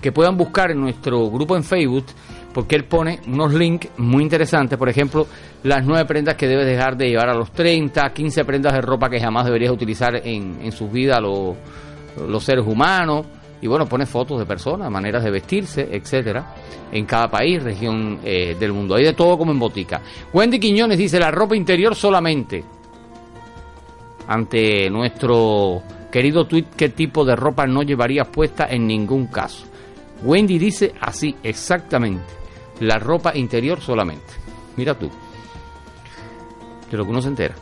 que 0.00 0.12
puedan 0.12 0.36
buscar 0.36 0.70
en 0.70 0.80
nuestro 0.80 1.30
grupo 1.30 1.56
en 1.56 1.64
Facebook, 1.64 2.06
porque 2.52 2.76
él 2.76 2.84
pone 2.84 3.20
unos 3.26 3.52
links 3.52 3.88
muy 3.98 4.22
interesantes, 4.22 4.78
por 4.78 4.88
ejemplo, 4.88 5.26
las 5.62 5.84
nueve 5.84 6.06
prendas 6.06 6.36
que 6.36 6.46
debes 6.46 6.66
dejar 6.66 6.96
de 6.96 7.08
llevar 7.08 7.28
a 7.28 7.34
los 7.34 7.52
30, 7.52 8.12
15 8.12 8.44
prendas 8.44 8.72
de 8.72 8.80
ropa 8.80 9.10
que 9.10 9.20
jamás 9.20 9.44
deberías 9.44 9.72
utilizar 9.72 10.16
en, 10.16 10.58
en 10.62 10.72
sus 10.72 10.90
vidas 10.90 11.20
los, 11.20 11.56
los 12.28 12.44
seres 12.44 12.64
humanos, 12.66 13.26
y 13.60 13.66
bueno, 13.66 13.86
pone 13.86 14.06
fotos 14.06 14.38
de 14.38 14.46
personas, 14.46 14.90
maneras 14.90 15.24
de 15.24 15.30
vestirse, 15.30 15.88
etcétera, 15.90 16.54
en 16.92 17.04
cada 17.06 17.28
país, 17.28 17.62
región 17.62 18.20
eh, 18.22 18.56
del 18.58 18.72
mundo. 18.72 18.94
Hay 18.94 19.04
de 19.04 19.14
todo 19.14 19.38
como 19.38 19.52
en 19.52 19.58
botica. 19.58 20.00
Wendy 20.32 20.58
Quiñones 20.58 20.98
dice 20.98 21.18
la 21.18 21.30
ropa 21.30 21.56
interior 21.56 21.94
solamente. 21.94 22.62
Ante 24.28 24.90
nuestro 24.90 25.82
querido 26.10 26.46
tweet, 26.46 26.66
¿qué 26.76 26.90
tipo 26.90 27.24
de 27.24 27.36
ropa 27.36 27.66
no 27.66 27.82
llevarías 27.82 28.28
puesta 28.28 28.66
en 28.68 28.86
ningún 28.86 29.26
caso? 29.28 29.66
Wendy 30.22 30.58
dice 30.58 30.94
así, 31.00 31.36
exactamente. 31.42 32.24
La 32.80 32.98
ropa 32.98 33.36
interior 33.36 33.80
solamente. 33.80 34.34
Mira 34.76 34.94
tú. 34.94 35.10
De 36.90 36.96
lo 36.96 37.04
que 37.04 37.10
uno 37.10 37.22
se 37.22 37.28
entera. 37.28 37.54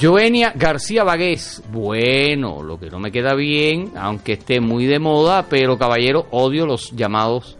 Joenia 0.00 0.52
García 0.54 1.02
Vagués. 1.02 1.62
Bueno, 1.72 2.62
lo 2.62 2.78
que 2.78 2.90
no 2.90 3.00
me 3.00 3.10
queda 3.10 3.34
bien, 3.34 3.92
aunque 3.96 4.34
esté 4.34 4.60
muy 4.60 4.86
de 4.86 4.98
moda, 4.98 5.46
pero 5.48 5.78
caballero, 5.78 6.26
odio 6.30 6.66
los 6.66 6.92
llamados. 6.92 7.56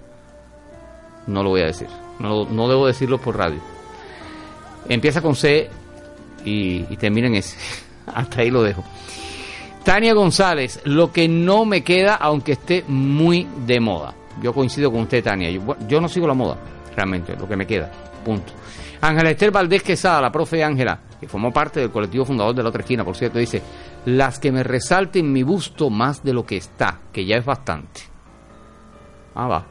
No 1.27 1.43
lo 1.43 1.51
voy 1.51 1.63
a 1.63 1.67
decir. 1.67 1.89
No, 2.19 2.45
no 2.45 2.69
debo 2.69 2.87
decirlo 2.87 3.19
por 3.19 3.37
radio. 3.37 3.61
Empieza 4.89 5.21
con 5.21 5.35
C 5.35 5.69
y, 6.45 6.83
termina 6.97 7.27
en 7.27 7.37
S. 7.37 7.57
Hasta 8.07 8.41
ahí 8.41 8.51
lo 8.51 8.63
dejo. 8.63 8.85
Tania 9.85 10.13
González, 10.13 10.81
lo 10.85 11.13
que 11.13 11.29
no 11.29 11.65
me 11.65 11.83
queda, 11.83 12.15
aunque 12.17 12.53
esté 12.53 12.85
muy 12.87 13.47
de 13.67 13.81
moda. 13.81 14.15
Yo 14.43 14.53
coincido 14.53 14.93
con 14.93 15.03
usted, 15.03 15.25
Tania. 15.25 15.51
Yo 15.89 16.01
no 16.01 16.09
sigo 16.09 16.27
la 16.27 16.35
moda, 16.35 16.59
realmente, 16.95 17.35
lo 17.37 17.49
que 17.49 17.57
me 17.57 17.67
queda. 17.67 17.91
Punto. 18.25 18.53
Ángela 19.01 19.31
Esther 19.31 19.51
Valdés 19.51 19.83
Quesada, 19.83 20.21
la 20.21 20.33
profe 20.33 20.63
Ángela, 20.63 21.01
que 21.21 21.29
formó 21.29 21.53
parte 21.53 21.81
del 21.81 21.91
colectivo 21.91 22.25
fundador 22.25 22.55
de 22.55 22.63
la 22.63 22.69
otra 22.69 22.83
esquina, 22.83 23.05
por 23.05 23.17
cierto, 23.17 23.39
dice, 23.39 23.63
las 24.07 24.39
que 24.39 24.51
me 24.51 24.63
resalten 24.63 25.33
mi 25.33 25.43
busto 25.43 25.91
más 25.91 26.23
de 26.23 26.33
lo 26.33 26.45
que 26.45 26.57
está, 26.57 27.01
que 27.13 27.25
ya 27.25 27.37
es 27.37 27.45
bastante. 27.45 28.03
Ah, 29.35 29.47
va. 29.47 29.67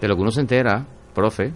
De 0.00 0.08
lo 0.08 0.14
que 0.14 0.22
uno 0.22 0.30
se 0.30 0.40
entera, 0.40 0.84
profe, 1.14 1.52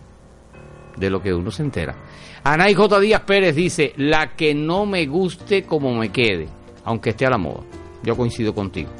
de 0.96 1.11
lo 1.11 1.23
que 1.23 1.32
uno 1.32 1.50
se 1.50 1.62
entera. 1.62 1.94
Anay 2.42 2.75
J. 2.75 3.00
Díaz 3.00 3.23
Pérez 3.23 3.54
dice, 3.54 3.92
la 3.96 4.35
que 4.35 4.54
no 4.54 4.87
me 4.87 5.06
guste 5.06 5.64
como 5.64 5.94
me 5.94 6.11
quede, 6.11 6.49
aunque 6.85 7.11
esté 7.11 7.26
a 7.26 7.30
la 7.30 7.38
moda. 7.38 7.62
Yo 8.02 8.16
coincido 8.16 8.54
contigo. 8.54 8.90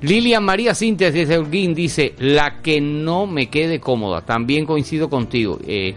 Lilian 0.00 0.44
María 0.44 0.74
Sintes 0.74 1.14
desde 1.14 1.38
Holguín 1.38 1.74
dice, 1.74 2.14
la 2.18 2.60
que 2.60 2.80
no 2.80 3.26
me 3.26 3.48
quede 3.48 3.78
cómoda. 3.78 4.22
También 4.22 4.66
coincido 4.66 5.08
contigo. 5.08 5.58
Eh, 5.64 5.94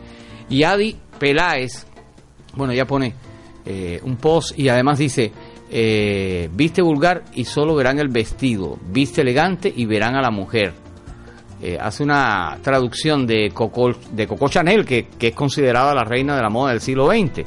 y 0.49 0.63
Adi 0.63 0.95
Peláez, 1.19 1.85
bueno, 2.55 2.73
ya 2.73 2.85
pone 2.85 3.13
eh, 3.65 3.99
un 4.03 4.17
post 4.17 4.57
y 4.57 4.69
además 4.69 4.99
dice, 4.99 5.31
eh, 5.69 6.49
viste 6.53 6.81
vulgar 6.81 7.23
y 7.33 7.45
solo 7.45 7.75
verán 7.75 7.99
el 7.99 8.09
vestido, 8.09 8.77
viste 8.89 9.21
elegante 9.21 9.73
y 9.75 9.85
verán 9.85 10.15
a 10.15 10.21
la 10.21 10.31
mujer. 10.31 10.73
Eh, 11.61 11.77
hace 11.81 12.03
una 12.03 12.57
traducción 12.61 13.25
de 13.25 13.49
Coco, 13.51 13.91
de 14.11 14.27
Coco 14.27 14.49
Chanel, 14.49 14.85
que, 14.85 15.07
que, 15.07 15.29
es 15.29 15.35
considerada 15.35 15.95
la 15.95 16.03
reina 16.03 16.35
de 16.35 16.41
la 16.41 16.49
moda 16.49 16.71
del 16.71 16.81
siglo 16.81 17.07
XX, 17.07 17.43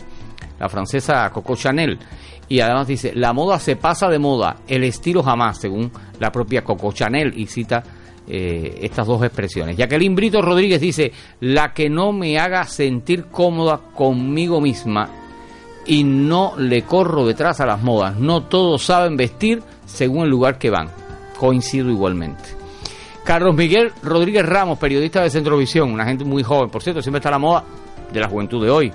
la 0.58 0.68
francesa 0.68 1.30
Coco 1.30 1.54
Chanel. 1.54 1.98
Y 2.48 2.60
además 2.60 2.88
dice, 2.88 3.12
la 3.14 3.34
moda 3.34 3.58
se 3.58 3.76
pasa 3.76 4.08
de 4.08 4.18
moda, 4.18 4.56
el 4.66 4.82
estilo 4.84 5.22
jamás, 5.22 5.60
según 5.60 5.92
la 6.18 6.32
propia 6.32 6.64
Coco 6.64 6.90
Chanel, 6.92 7.38
y 7.38 7.46
cita 7.46 7.82
eh, 8.28 8.80
estas 8.82 9.06
dos 9.06 9.22
expresiones. 9.22 9.76
Jacqueline 9.76 10.14
Brito 10.14 10.42
Rodríguez 10.42 10.80
dice, 10.80 11.12
la 11.40 11.72
que 11.72 11.88
no 11.88 12.12
me 12.12 12.38
haga 12.38 12.64
sentir 12.64 13.26
cómoda 13.26 13.80
conmigo 13.94 14.60
misma 14.60 15.08
y 15.86 16.04
no 16.04 16.52
le 16.58 16.82
corro 16.82 17.26
detrás 17.26 17.60
a 17.60 17.66
las 17.66 17.82
modas. 17.82 18.18
No 18.18 18.42
todos 18.44 18.82
saben 18.82 19.16
vestir 19.16 19.62
según 19.86 20.24
el 20.24 20.30
lugar 20.30 20.58
que 20.58 20.70
van. 20.70 20.90
Coincido 21.38 21.88
igualmente. 21.90 22.44
Carlos 23.24 23.54
Miguel 23.54 23.92
Rodríguez 24.02 24.44
Ramos, 24.44 24.78
periodista 24.78 25.22
de 25.22 25.30
Centrovisión, 25.30 25.92
una 25.92 26.04
gente 26.04 26.24
muy 26.24 26.42
joven, 26.42 26.70
por 26.70 26.82
cierto, 26.82 27.02
siempre 27.02 27.18
está 27.18 27.28
a 27.28 27.32
la 27.32 27.38
moda 27.38 27.64
de 28.12 28.20
la 28.20 28.28
juventud 28.28 28.62
de 28.62 28.70
hoy. 28.70 28.92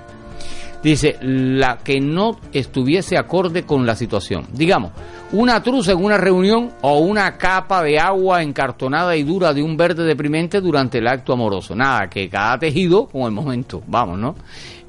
Dice, 0.84 1.16
la 1.22 1.78
que 1.78 1.98
no 1.98 2.38
estuviese 2.52 3.16
acorde 3.16 3.62
con 3.62 3.86
la 3.86 3.96
situación. 3.96 4.44
Digamos, 4.52 4.92
una 5.32 5.62
truza 5.62 5.92
en 5.92 6.04
una 6.04 6.18
reunión 6.18 6.72
o 6.82 6.98
una 6.98 7.38
capa 7.38 7.82
de 7.82 7.98
agua 7.98 8.42
encartonada 8.42 9.16
y 9.16 9.22
dura 9.22 9.54
de 9.54 9.62
un 9.62 9.78
verde 9.78 10.04
deprimente 10.04 10.60
durante 10.60 10.98
el 10.98 11.08
acto 11.08 11.32
amoroso. 11.32 11.74
Nada, 11.74 12.10
que 12.10 12.28
cada 12.28 12.58
tejido 12.58 13.06
con 13.06 13.22
el 13.22 13.30
momento. 13.30 13.82
Vamos, 13.86 14.18
¿no? 14.18 14.34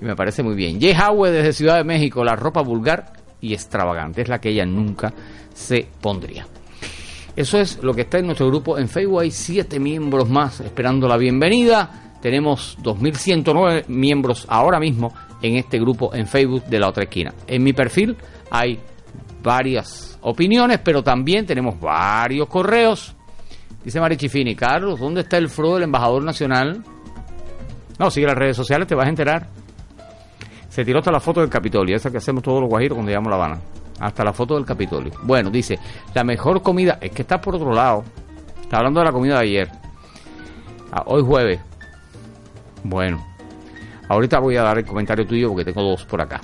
Y 0.01 0.03
me 0.03 0.17
parece 0.17 0.43
muy 0.43 0.53
bien. 0.53 0.79
Howe 0.83 1.31
desde 1.31 1.53
Ciudad 1.53 1.77
de 1.77 1.85
México, 1.85 2.25
la 2.25 2.35
ropa 2.35 2.61
vulgar 2.61 3.13
y 3.39 3.53
extravagante. 3.53 4.21
Es 4.21 4.27
la 4.27 4.41
que 4.41 4.49
ella 4.49 4.65
nunca 4.65 5.13
se 5.53 5.87
pondría. 6.01 6.45
Eso 7.37 7.57
es 7.57 7.81
lo 7.81 7.93
que 7.93 8.01
está 8.01 8.17
en 8.17 8.25
nuestro 8.25 8.47
grupo 8.47 8.77
en 8.77 8.89
Facebook. 8.89 9.21
Hay 9.21 9.31
siete 9.31 9.79
miembros 9.79 10.29
más 10.29 10.59
esperando 10.59 11.07
la 11.07 11.15
bienvenida. 11.15 12.17
Tenemos 12.21 12.77
2.109 12.81 13.87
miembros 13.87 14.45
ahora 14.49 14.79
mismo 14.79 15.13
en 15.45 15.57
este 15.57 15.79
grupo 15.79 16.13
en 16.13 16.27
Facebook 16.27 16.65
de 16.65 16.79
la 16.79 16.89
otra 16.89 17.03
esquina. 17.03 17.33
En 17.47 17.63
mi 17.63 17.73
perfil 17.73 18.17
hay 18.49 18.79
varias 19.43 20.17
opiniones, 20.21 20.79
pero 20.83 21.03
también 21.03 21.45
tenemos 21.45 21.79
varios 21.79 22.47
correos. 22.47 23.15
Dice 23.83 23.99
Marichifini, 23.99 24.55
Carlos, 24.55 24.99
¿dónde 24.99 25.21
está 25.21 25.37
el 25.37 25.49
fro 25.49 25.75
del 25.75 25.83
embajador 25.83 26.23
nacional? 26.23 26.83
No, 27.99 28.09
sigue 28.09 28.25
las 28.25 28.35
redes 28.35 28.57
sociales, 28.57 28.87
te 28.87 28.95
vas 28.95 29.05
a 29.05 29.09
enterar. 29.09 29.47
Se 30.67 30.83
tiró 30.83 30.99
hasta 30.99 31.11
la 31.11 31.19
foto 31.19 31.41
del 31.41 31.49
Capitolio, 31.49 31.95
esa 31.95 32.09
que 32.09 32.17
hacemos 32.17 32.43
todos 32.43 32.59
los 32.59 32.69
guajiros 32.69 32.95
cuando 32.95 33.09
llegamos 33.09 33.27
a 33.27 33.37
La 33.37 33.43
Habana. 33.43 33.61
Hasta 33.99 34.23
la 34.23 34.33
foto 34.33 34.55
del 34.55 34.65
Capitolio. 34.65 35.13
Bueno, 35.23 35.49
dice, 35.49 35.79
la 36.13 36.23
mejor 36.23 36.61
comida, 36.61 36.97
es 36.99 37.11
que 37.11 37.21
está 37.21 37.39
por 37.39 37.55
otro 37.55 37.71
lado. 37.71 38.03
Está 38.61 38.77
hablando 38.77 38.99
de 38.99 39.05
la 39.05 39.11
comida 39.11 39.35
de 39.35 39.41
ayer. 39.41 39.69
Ah, 40.91 41.03
hoy 41.05 41.23
jueves. 41.23 41.61
Bueno, 42.83 43.23
Ahorita 44.07 44.39
voy 44.39 44.57
a 44.57 44.63
dar 44.63 44.77
el 44.77 44.85
comentario 44.85 45.25
tuyo 45.25 45.49
porque 45.49 45.65
tengo 45.65 45.81
dos 45.81 46.05
por 46.05 46.21
acá. 46.21 46.41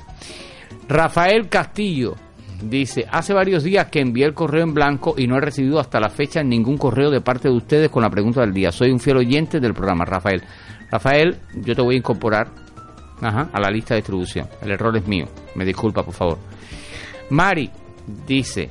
Rafael 0.87 1.47
Castillo 1.47 2.15
dice, 2.61 3.05
hace 3.11 3.33
varios 3.33 3.63
días 3.63 3.87
que 3.87 4.01
envié 4.01 4.25
el 4.25 4.33
correo 4.33 4.63
en 4.63 4.73
blanco 4.73 5.15
y 5.17 5.27
no 5.27 5.37
he 5.37 5.41
recibido 5.41 5.79
hasta 5.79 5.99
la 5.99 6.09
fecha 6.09 6.43
ningún 6.43 6.77
correo 6.77 7.09
de 7.09 7.21
parte 7.21 7.47
de 7.47 7.55
ustedes 7.55 7.89
con 7.89 8.03
la 8.03 8.09
pregunta 8.09 8.41
del 8.41 8.53
día. 8.53 8.71
Soy 8.71 8.91
un 8.91 8.99
fiel 8.99 9.17
oyente 9.17 9.59
del 9.59 9.73
programa, 9.73 10.05
Rafael. 10.05 10.41
Rafael, 10.89 11.37
yo 11.55 11.75
te 11.75 11.81
voy 11.81 11.95
a 11.95 11.97
incorporar 11.99 12.47
a 13.21 13.59
la 13.59 13.69
lista 13.69 13.93
de 13.93 14.01
distribución. 14.01 14.47
El 14.61 14.71
error 14.71 14.95
es 14.97 15.07
mío. 15.07 15.25
Me 15.55 15.63
disculpa, 15.65 16.03
por 16.03 16.13
favor. 16.13 16.37
Mari 17.29 17.69
dice, 18.27 18.69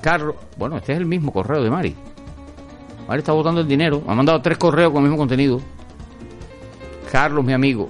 Carlos, 0.00 0.36
bueno, 0.56 0.76
este 0.76 0.92
es 0.92 0.98
el 0.98 1.06
mismo 1.06 1.32
correo 1.32 1.62
de 1.62 1.70
Mari. 1.70 1.94
Mari 3.06 3.20
está 3.20 3.32
votando 3.32 3.60
el 3.60 3.68
dinero. 3.68 4.02
Me 4.04 4.12
ha 4.12 4.14
mandado 4.14 4.40
tres 4.42 4.58
correos 4.58 4.92
con 4.92 5.02
el 5.02 5.08
mismo 5.08 5.18
contenido. 5.18 5.60
Carlos, 7.10 7.44
mi 7.44 7.54
amigo, 7.54 7.88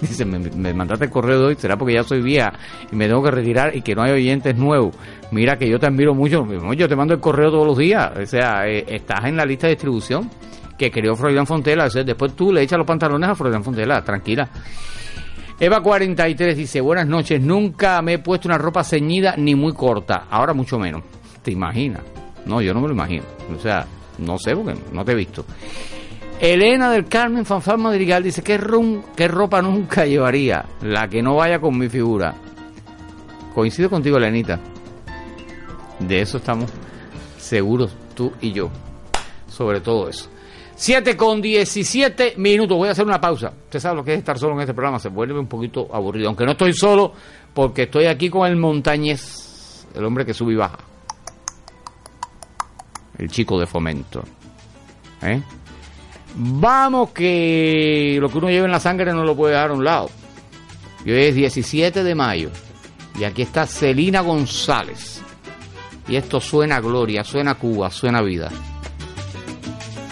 Dice, 0.08 0.24
me, 0.24 0.74
mandaste 0.74 1.06
el 1.06 1.10
correo 1.10 1.38
de 1.38 1.46
hoy, 1.46 1.54
será 1.56 1.76
porque 1.76 1.94
ya 1.94 2.02
soy 2.02 2.22
vieja 2.22 2.52
y 2.90 2.96
me 2.96 3.06
tengo 3.06 3.22
que 3.22 3.30
retirar 3.30 3.76
y 3.76 3.82
que 3.82 3.94
no 3.94 4.02
hay 4.02 4.12
oyentes 4.12 4.56
nuevos. 4.56 4.94
Mira 5.30 5.58
que 5.58 5.68
yo 5.68 5.78
te 5.78 5.86
admiro 5.86 6.14
mucho, 6.14 6.46
yo 6.74 6.88
te 6.88 6.96
mando 6.96 7.14
el 7.14 7.20
correo 7.20 7.50
todos 7.50 7.66
los 7.66 7.78
días, 7.78 8.10
o 8.16 8.26
sea, 8.26 8.66
eh, 8.66 8.84
estás 8.88 9.24
en 9.26 9.36
la 9.36 9.44
lista 9.44 9.66
de 9.66 9.74
distribución 9.74 10.30
que 10.78 10.90
creó 10.90 11.14
Freudian 11.14 11.46
Fontela, 11.46 11.88
después 11.88 12.34
tú 12.34 12.52
le 12.52 12.62
echas 12.62 12.78
los 12.78 12.86
pantalones 12.86 13.28
a 13.28 13.34
Freudian 13.34 13.62
Fontela, 13.62 14.02
tranquila. 14.02 14.48
Eva 15.58 15.82
43 15.82 16.56
dice, 16.56 16.80
buenas 16.80 17.06
noches, 17.06 17.38
nunca 17.38 18.00
me 18.00 18.14
he 18.14 18.18
puesto 18.18 18.48
una 18.48 18.56
ropa 18.56 18.82
ceñida 18.82 19.34
ni 19.36 19.54
muy 19.54 19.74
corta, 19.74 20.24
ahora 20.30 20.54
mucho 20.54 20.78
menos. 20.78 21.02
¿Te 21.42 21.50
imaginas? 21.50 22.02
No, 22.46 22.62
yo 22.62 22.72
no 22.72 22.80
me 22.80 22.88
lo 22.88 22.94
imagino. 22.94 23.24
O 23.54 23.58
sea, 23.60 23.86
no 24.18 24.38
sé 24.38 24.56
porque 24.56 24.74
no 24.92 25.04
te 25.04 25.12
he 25.12 25.14
visto. 25.14 25.44
Elena 26.40 26.90
del 26.90 27.04
Carmen 27.04 27.44
Fanfar 27.44 27.76
Madrigal 27.76 28.22
dice, 28.22 28.42
¿qué, 28.42 28.56
rum, 28.56 29.02
¿qué 29.14 29.28
ropa 29.28 29.60
nunca 29.60 30.06
llevaría? 30.06 30.64
La 30.80 31.06
que 31.06 31.22
no 31.22 31.36
vaya 31.36 31.60
con 31.60 31.76
mi 31.76 31.90
figura. 31.90 32.34
Coincido 33.54 33.90
contigo, 33.90 34.16
Elenita. 34.16 34.58
De 35.98 36.22
eso 36.22 36.38
estamos 36.38 36.70
seguros 37.36 37.94
tú 38.14 38.32
y 38.40 38.52
yo. 38.52 38.70
Sobre 39.48 39.82
todo 39.82 40.08
eso. 40.08 40.30
7 40.76 41.14
con 41.14 41.42
17 41.42 42.34
minutos. 42.38 42.74
Voy 42.74 42.88
a 42.88 42.92
hacer 42.92 43.04
una 43.04 43.20
pausa. 43.20 43.52
Usted 43.64 43.78
sabe 43.78 43.96
lo 43.96 44.04
que 44.04 44.14
es 44.14 44.18
estar 44.20 44.38
solo 44.38 44.54
en 44.54 44.60
este 44.60 44.72
programa. 44.72 44.98
Se 44.98 45.10
vuelve 45.10 45.38
un 45.38 45.46
poquito 45.46 45.88
aburrido. 45.92 46.28
Aunque 46.28 46.46
no 46.46 46.52
estoy 46.52 46.72
solo, 46.72 47.12
porque 47.52 47.82
estoy 47.82 48.06
aquí 48.06 48.30
con 48.30 48.48
el 48.48 48.56
montañés, 48.56 49.86
el 49.94 50.02
hombre 50.06 50.24
que 50.24 50.32
sube 50.32 50.54
y 50.54 50.56
baja. 50.56 50.78
El 53.18 53.28
chico 53.28 53.60
de 53.60 53.66
fomento. 53.66 54.24
¿Eh? 55.20 55.42
Vamos 56.34 57.10
que 57.10 58.18
lo 58.20 58.28
que 58.28 58.38
uno 58.38 58.48
lleva 58.48 58.66
en 58.66 58.72
la 58.72 58.80
sangre 58.80 59.12
no 59.12 59.24
lo 59.24 59.36
puede 59.36 59.54
dejar 59.54 59.70
a 59.70 59.74
un 59.74 59.84
lado. 59.84 60.10
Hoy 61.04 61.12
es 61.12 61.34
17 61.34 62.04
de 62.04 62.14
mayo. 62.14 62.50
Y 63.18 63.24
aquí 63.24 63.42
está 63.42 63.66
Celina 63.66 64.20
González. 64.20 65.20
Y 66.08 66.16
esto 66.16 66.40
suena 66.40 66.80
gloria, 66.80 67.24
suena 67.24 67.54
Cuba, 67.54 67.90
suena 67.90 68.22
vida. 68.22 68.50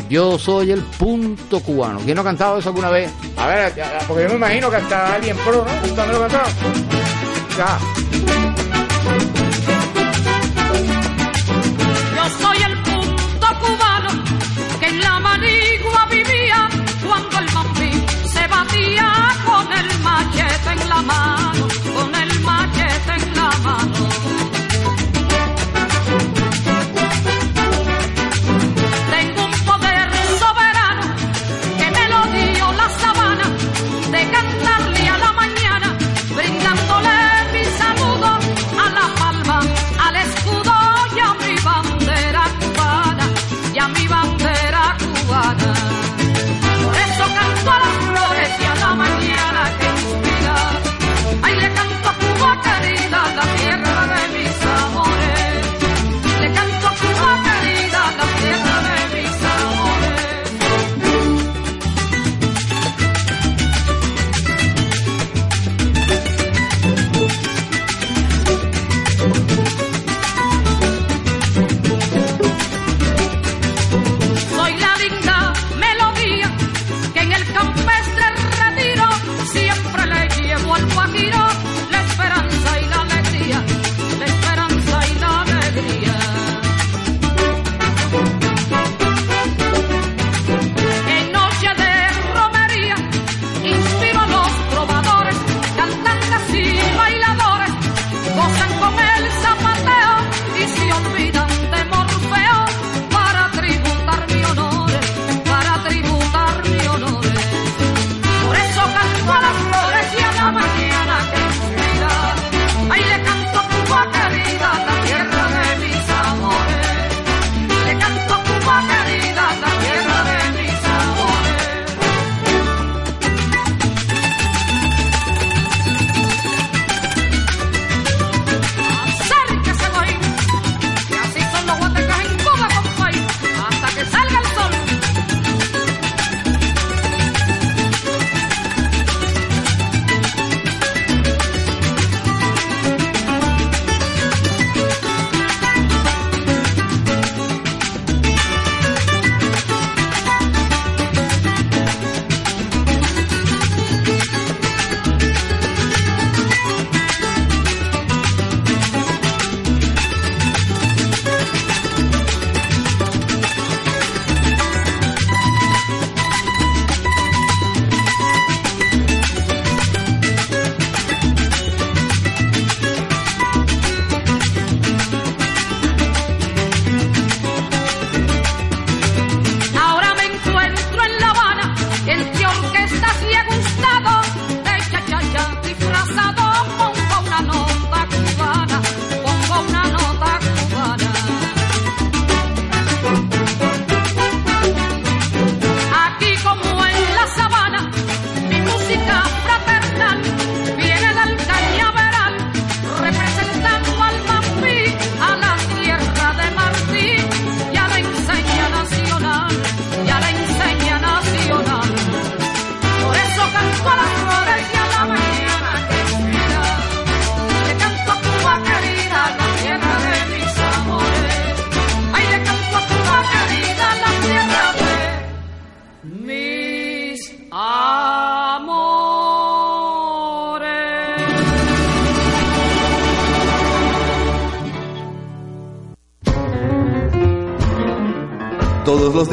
Yo 0.08 0.38
soy 0.38 0.70
el 0.70 0.80
punto 0.80 1.60
cubano. 1.60 2.00
¿Quién 2.00 2.14
no 2.14 2.22
ha 2.22 2.24
cantado 2.24 2.58
eso 2.58 2.70
alguna 2.70 2.90
vez? 2.90 3.10
A 3.36 3.46
ver, 3.46 3.72
porque 4.06 4.22
yo 4.22 4.28
me 4.30 4.36
imagino 4.36 4.70
que 4.70 4.76
hasta 4.76 5.14
alguien 5.14 5.36
pro, 5.38 5.64
¿no? 5.64 5.94
¿También 5.94 6.18
lo 6.18 6.24
ha 6.24 6.28
cantado? 6.28 6.50
Ya. 7.58 8.47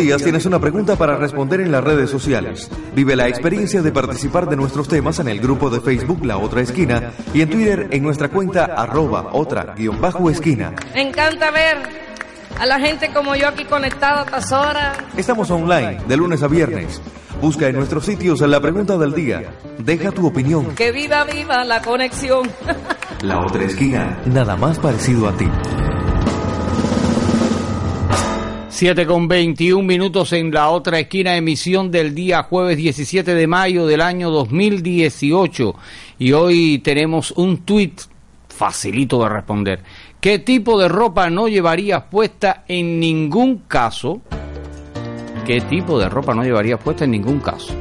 Días 0.05 0.21
tienes 0.21 0.45
una 0.45 0.59
pregunta 0.59 0.95
para 0.97 1.17
responder 1.17 1.61
en 1.61 1.71
las 1.71 1.83
redes 1.83 2.11
sociales. 2.11 2.69
Vive 2.93 3.15
la 3.15 3.27
experiencia 3.27 3.81
de 3.81 3.91
participar 3.91 4.47
de 4.47 4.55
nuestros 4.55 4.87
temas 4.87 5.17
en 5.17 5.27
el 5.27 5.39
grupo 5.39 5.71
de 5.71 5.81
Facebook 5.81 6.23
La 6.23 6.37
Otra 6.37 6.61
Esquina 6.61 7.11
y 7.33 7.41
en 7.41 7.49
Twitter 7.49 7.87
en 7.89 8.03
nuestra 8.03 8.29
cuenta 8.29 8.65
arroba 8.65 9.29
otra 9.31 9.73
guion 9.75 9.99
bajo 9.99 10.29
esquina. 10.29 10.73
Me 10.93 11.01
encanta 11.01 11.49
ver 11.49 11.77
a 12.59 12.67
la 12.67 12.79
gente 12.79 13.11
como 13.11 13.35
yo 13.35 13.47
aquí 13.47 13.65
conectada 13.65 14.21
a 14.21 14.25
estas 14.25 14.51
horas. 14.51 14.95
Estamos 15.17 15.49
online 15.49 15.97
de 16.07 16.17
lunes 16.17 16.43
a 16.43 16.47
viernes. 16.47 17.01
Busca 17.41 17.67
en 17.67 17.75
nuestros 17.75 18.05
sitios 18.05 18.41
la 18.41 18.59
pregunta 18.59 18.99
del 18.99 19.11
día. 19.11 19.55
Deja 19.79 20.11
tu 20.11 20.27
opinión. 20.27 20.75
Que 20.75 20.91
viva, 20.91 21.23
viva 21.23 21.63
la 21.63 21.81
conexión. 21.81 22.47
La 23.21 23.39
Otra 23.39 23.63
Esquina, 23.63 24.19
nada 24.27 24.55
más 24.55 24.77
parecido 24.77 25.27
a 25.27 25.31
ti. 25.31 25.49
7 28.75 29.05
con 29.05 29.29
21 29.29 29.81
minutos 29.83 30.33
en 30.33 30.51
la 30.51 30.67
otra 30.67 30.99
esquina, 30.99 31.37
emisión 31.37 31.91
del 31.91 32.13
día 32.13 32.43
jueves 32.43 32.75
17 32.75 33.33
de 33.33 33.47
mayo 33.47 33.87
del 33.87 34.01
año 34.01 34.29
2018. 34.31 35.75
Y 36.19 36.33
hoy 36.33 36.79
tenemos 36.79 37.31
un 37.37 37.59
tuit 37.59 38.01
facilito 38.49 39.23
de 39.23 39.29
responder. 39.29 39.81
¿Qué 40.19 40.39
tipo 40.39 40.77
de 40.77 40.89
ropa 40.89 41.29
no 41.29 41.47
llevarías 41.47 42.03
puesta 42.11 42.65
en 42.67 42.99
ningún 42.99 43.59
caso? 43.59 44.19
¿Qué 45.45 45.61
tipo 45.61 45.97
de 45.97 46.09
ropa 46.09 46.33
no 46.33 46.43
llevarías 46.43 46.81
puesta 46.81 47.05
en 47.05 47.11
ningún 47.11 47.39
caso? 47.39 47.73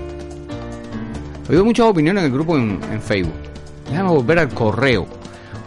He 1.49 1.51
oído 1.51 1.65
muchas 1.65 1.87
opiniones 1.87 2.23
en 2.23 2.27
el 2.27 2.33
grupo 2.33 2.57
en, 2.57 2.79
en 2.93 3.03
Facebook. 3.03 3.35
Déjame 3.91 4.11
volver 4.11 4.39
al 4.39 4.55
correo, 4.55 5.09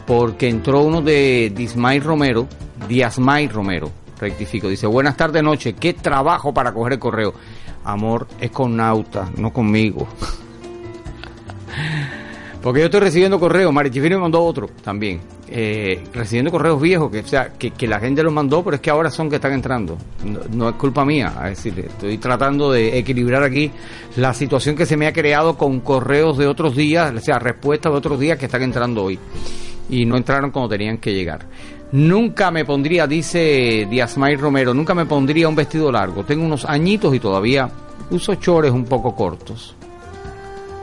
porque 0.06 0.48
entró 0.48 0.84
uno 0.84 1.02
de 1.02 1.52
Dismay 1.54 2.00
Romero, 2.00 2.48
Diasmay 2.88 3.50
Romero, 3.50 3.92
rectifico. 4.19 4.69
Dice, 4.69 4.88
buenas 4.88 5.15
tardes, 5.17 5.43
noche. 5.43 5.73
¿Qué 5.73 5.93
trabajo 5.93 6.53
para 6.53 6.73
coger 6.73 6.93
el 6.93 6.99
correo? 6.99 7.34
Amor, 7.84 8.27
es 8.39 8.51
con 8.51 8.75
Nauta, 8.75 9.30
no 9.38 9.51
conmigo. 9.51 10.08
Porque 12.62 12.82
yo 12.82 12.86
estoy 12.88 12.99
recibiendo 13.01 13.39
correos, 13.39 13.71
Marichifino 13.71 14.17
me 14.17 14.23
mandó 14.23 14.43
otro 14.43 14.67
también, 14.84 15.21
eh, 15.47 16.03
recibiendo 16.12 16.51
correos 16.51 16.82
viejos, 16.82 17.10
que, 17.10 17.19
o 17.19 17.25
sea, 17.27 17.53
que, 17.53 17.88
la 17.88 17.99
gente 17.99 18.23
los 18.23 18.34
mandó, 18.34 18.63
pero 18.63 18.75
es 18.75 18.82
que 18.82 18.89
ahora 18.89 19.10
son 19.10 19.30
que 19.30 19.36
están 19.36 19.53
entrando. 19.53 19.97
No, 20.51 20.67
es 20.67 20.75
culpa 20.75 21.06
mía, 21.06 21.34
es 21.45 21.63
decir, 21.63 21.86
estoy 21.88 22.17
tratando 22.17 22.71
de 22.71 22.97
equilibrar 22.97 23.43
aquí 23.43 23.71
la 24.17 24.34
situación 24.34 24.75
que 24.75 24.86
se 24.86 24.97
me 24.97 25.08
ha 25.08 25.13
creado 25.13 25.56
con 25.56 25.80
correos 25.80 26.38
de 26.38 26.47
otros 26.47 26.75
días, 26.75 27.13
o 27.15 27.19
sea, 27.21 27.39
respuestas 27.39 27.91
de 27.91 27.97
otros 27.97 28.19
días 28.19 28.38
que 28.38 28.47
están 28.47 28.63
entrando 28.63 29.03
hoy. 29.03 29.17
Y 29.89 30.06
no 30.06 30.17
entraron 30.17 30.51
como 30.51 30.67
tenían 30.67 30.97
que 30.97 31.13
llegar. 31.13 31.45
Nunca 31.91 32.52
me 32.52 32.65
pondría, 32.65 33.08
dice 33.08 33.88
Diasmay 33.89 34.36
Romero, 34.36 34.73
nunca 34.73 34.93
me 34.93 35.06
pondría 35.06 35.47
un 35.47 35.56
vestido 35.56 35.91
largo. 35.91 36.26
Tengo 36.26 36.43
unos 36.43 36.65
añitos 36.65 37.15
y 37.15 37.19
todavía 37.19 37.69
uso 38.10 38.36
chores 38.36 38.71
un 38.71 38.86
poco 38.86 39.15
cortos. 39.15 39.73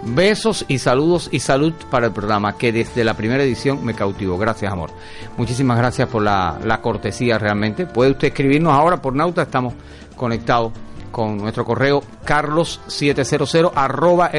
Besos 0.07 0.65
y 0.69 0.79
saludos 0.79 1.29
y 1.33 1.41
salud 1.41 1.73
para 1.91 2.07
el 2.07 2.13
programa 2.13 2.57
que 2.57 2.73
desde 2.73 3.05
la 3.05 3.15
primera 3.15 3.43
edición 3.43 3.85
me 3.85 3.95
cautivó. 3.95 4.37
Gracias, 4.37 4.71
amor. 4.71 4.91
Muchísimas 5.37 5.79
gracias 5.79 6.09
por 6.09 6.23
la, 6.23 6.59
la 6.63 6.81
cortesía 6.81 7.39
realmente. 7.39 7.87
Puede 7.87 8.11
usted 8.11 8.29
escribirnos 8.29 8.73
ahora 8.73 9.01
por 9.01 9.15
Nauta, 9.15 9.43
estamos 9.43 9.75
conectados 10.17 10.73
con 11.11 11.37
nuestro 11.39 11.65
correo 11.65 12.03
carlos700 12.27 13.73
arroba. 13.75 14.31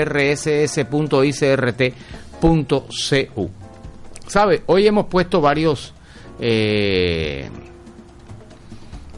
¿Sabe? 4.27 4.63
Hoy 4.65 4.87
hemos 4.87 5.05
puesto 5.05 5.41
varios 5.41 5.93
eh, 6.39 7.49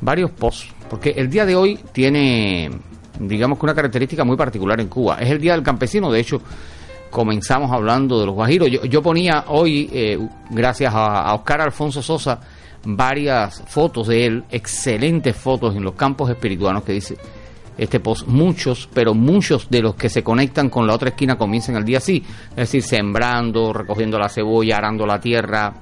varios 0.02 0.32
posts, 0.32 0.74
porque 0.90 1.12
el 1.12 1.30
día 1.30 1.46
de 1.46 1.56
hoy 1.56 1.80
tiene, 1.92 2.70
digamos 3.20 3.60
que 3.60 3.66
una 3.66 3.76
característica 3.76 4.24
muy 4.24 4.38
particular 4.38 4.80
en 4.80 4.88
Cuba. 4.88 5.18
Es 5.20 5.30
el 5.30 5.40
Día 5.40 5.54
del 5.54 5.64
Campesino, 5.64 6.12
de 6.12 6.20
hecho, 6.20 6.42
comenzamos 7.10 7.72
hablando 7.72 8.20
de 8.20 8.26
los 8.26 8.36
guajiros. 8.36 8.70
Yo, 8.70 8.86
yo 8.86 9.02
ponía 9.02 9.46
hoy, 9.48 9.90
eh, 9.92 10.20
gracias 10.50 10.94
a, 10.94 11.34
Oscar 11.34 11.62
Alfonso 11.62 12.02
Sosa, 12.02 12.40
varias 12.86 13.64
fotos 13.68 14.08
de 14.08 14.26
él, 14.26 14.44
excelentes 14.50 15.36
fotos 15.36 15.76
en 15.76 15.84
los 15.84 15.96
campos 15.96 16.30
espirituanos 16.30 16.84
que 16.84 16.94
dice 16.94 17.18
este 17.78 18.00
post, 18.00 18.28
muchos, 18.28 18.90
pero 18.92 19.14
muchos 19.14 19.70
de 19.70 19.82
los 19.82 19.94
que 19.94 20.10
se 20.10 20.24
conectan 20.24 20.70
con 20.70 20.88
la 20.88 20.96
otra 20.96 21.10
esquina 21.10 21.38
comienzan 21.38 21.76
el 21.76 21.86
día 21.86 22.00
así, 22.00 22.24
es 22.52 22.56
decir, 22.56 22.82
sembrando, 22.82 23.72
recogiendo 23.72 24.18
la 24.18 24.30
cebolla, 24.30 24.78
arando 24.78 25.06
la 25.06 25.20
tierra, 25.20 25.74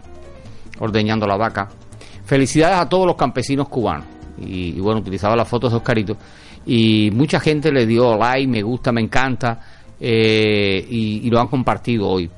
ordeñando 0.79 1.27
la 1.27 1.37
vaca. 1.37 1.69
Felicidades 2.25 2.77
a 2.77 2.89
todos 2.89 3.05
los 3.05 3.15
campesinos 3.15 3.69
cubanos. 3.69 4.05
Y, 4.37 4.79
bueno, 4.79 4.99
utilizaba 4.99 5.35
las 5.35 5.47
fotos 5.47 5.71
de 5.71 5.77
Oscarito. 5.77 6.17
Y 6.65 7.09
mucha 7.13 7.39
gente 7.39 7.71
le 7.71 7.85
dio 7.85 8.17
like, 8.17 8.47
me 8.47 8.61
gusta, 8.61 8.91
me 8.91 9.01
encanta. 9.01 9.59
eh, 9.99 10.85
y, 10.89 11.29
lo 11.29 11.39
han 11.39 11.47
compartido 11.47 12.07
hoy. 12.07 12.29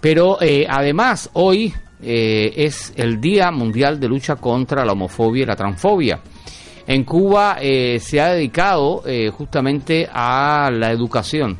Pero 0.00 0.40
eh, 0.40 0.66
además, 0.68 1.30
hoy 1.34 1.72
eh, 2.02 2.52
es 2.56 2.92
el 2.96 3.20
Día 3.20 3.50
Mundial 3.50 4.00
de 4.00 4.08
Lucha 4.08 4.36
contra 4.36 4.84
la 4.84 4.92
Homofobia 4.92 5.42
y 5.42 5.46
la 5.46 5.56
Transfobia. 5.56 6.20
En 6.86 7.04
Cuba 7.04 7.58
se 7.60 8.20
ha 8.20 8.32
dedicado 8.32 9.04
justamente 9.36 10.08
a 10.12 10.68
la 10.72 10.90
educación, 10.90 11.56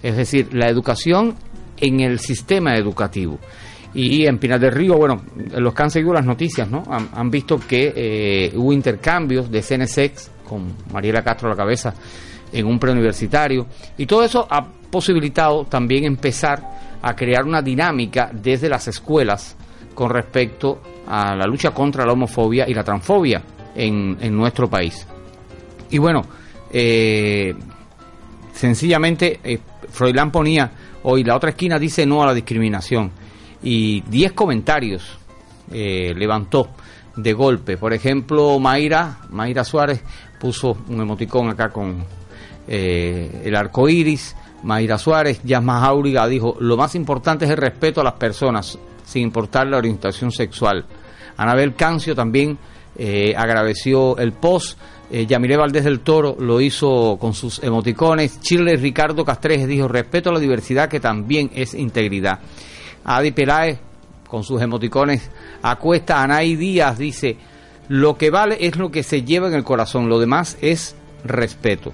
es 0.00 0.16
decir, 0.16 0.54
la 0.54 0.68
educación 0.68 1.34
en 1.78 1.98
el 1.98 2.20
sistema 2.20 2.76
educativo. 2.76 3.40
Y 3.94 4.26
en 4.26 4.38
Pinar 4.38 4.58
del 4.58 4.72
Río, 4.72 4.96
bueno, 4.96 5.22
los 5.56 5.74
que 5.74 5.82
han 5.82 5.90
seguido 5.90 6.14
las 6.14 6.24
noticias, 6.24 6.68
¿no? 6.70 6.82
Han, 6.88 7.30
visto 7.30 7.58
que 7.58 7.92
eh, 7.94 8.52
hubo 8.56 8.72
intercambios 8.72 9.50
de 9.50 9.60
CNSEX 9.60 10.30
con 10.48 10.74
Mariela 10.92 11.22
Castro 11.22 11.48
a 11.48 11.50
la 11.50 11.56
cabeza 11.56 11.94
en 12.52 12.66
un 12.66 12.78
preuniversitario. 12.78 13.66
Y 13.98 14.06
todo 14.06 14.22
eso 14.24 14.46
ha 14.48 14.64
posibilitado 14.64 15.64
también 15.64 16.04
empezar 16.04 16.62
a 17.02 17.14
crear 17.14 17.44
una 17.44 17.60
dinámica 17.60 18.30
desde 18.32 18.68
las 18.68 18.88
escuelas 18.88 19.56
con 19.94 20.10
respecto 20.10 20.80
a 21.06 21.34
la 21.34 21.46
lucha 21.46 21.72
contra 21.72 22.06
la 22.06 22.12
homofobia 22.12 22.68
y 22.68 22.74
la 22.74 22.84
transfobia 22.84 23.42
en, 23.74 24.16
en 24.20 24.36
nuestro 24.36 24.68
país. 24.70 25.06
Y 25.90 25.98
bueno, 25.98 26.22
eh, 26.72 27.54
sencillamente, 28.52 29.40
eh, 29.44 29.58
Froilán 29.90 30.30
ponía 30.30 30.70
hoy 31.02 31.24
la 31.24 31.36
otra 31.36 31.50
esquina 31.50 31.78
dice 31.78 32.06
no 32.06 32.22
a 32.22 32.26
la 32.26 32.34
discriminación 32.34 33.10
y 33.62 34.00
10 34.02 34.32
comentarios 34.32 35.18
eh, 35.70 36.12
levantó 36.16 36.68
de 37.16 37.32
golpe. 37.32 37.76
Por 37.76 37.92
ejemplo, 37.92 38.58
Mayra, 38.58 39.18
Mayra 39.30 39.64
Suárez 39.64 40.02
puso 40.40 40.76
un 40.88 41.00
emoticón 41.00 41.48
acá 41.50 41.68
con 41.68 42.04
eh, 42.66 43.42
el 43.44 43.54
arco 43.56 43.88
iris. 43.88 44.36
Mayra 44.62 44.98
Suárez, 44.98 45.40
Yasma 45.44 45.84
Áuriga 45.84 46.26
dijo: 46.26 46.56
Lo 46.60 46.76
más 46.76 46.94
importante 46.94 47.44
es 47.44 47.50
el 47.50 47.56
respeto 47.56 48.00
a 48.00 48.04
las 48.04 48.14
personas, 48.14 48.78
sin 49.04 49.22
importar 49.22 49.66
la 49.66 49.78
orientación 49.78 50.30
sexual. 50.30 50.84
Anabel 51.36 51.74
Cancio 51.74 52.14
también 52.14 52.58
eh, 52.96 53.34
agradeció 53.36 54.16
el 54.18 54.32
post. 54.32 54.78
Eh, 55.10 55.26
Yamile 55.26 55.58
Valdés 55.58 55.84
del 55.84 56.00
Toro 56.00 56.36
lo 56.38 56.60
hizo 56.60 57.18
con 57.20 57.34
sus 57.34 57.62
emoticones. 57.62 58.40
Chile 58.40 58.76
Ricardo 58.76 59.24
Castrejes 59.24 59.66
dijo: 59.66 59.88
Respeto 59.88 60.30
a 60.30 60.32
la 60.32 60.40
diversidad, 60.40 60.88
que 60.88 61.00
también 61.00 61.50
es 61.54 61.74
integridad. 61.74 62.40
Adi 63.04 63.32
Peláez, 63.32 63.78
con 64.28 64.44
sus 64.44 64.60
emoticones, 64.62 65.30
acuesta. 65.62 66.22
Anaí 66.22 66.56
Díaz 66.56 66.98
dice: 66.98 67.36
Lo 67.88 68.16
que 68.16 68.30
vale 68.30 68.58
es 68.60 68.76
lo 68.76 68.90
que 68.90 69.02
se 69.02 69.22
lleva 69.22 69.48
en 69.48 69.54
el 69.54 69.64
corazón, 69.64 70.08
lo 70.08 70.18
demás 70.18 70.56
es 70.60 70.96
respeto. 71.24 71.92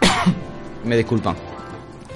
Me 0.84 0.96
disculpan. 0.96 1.36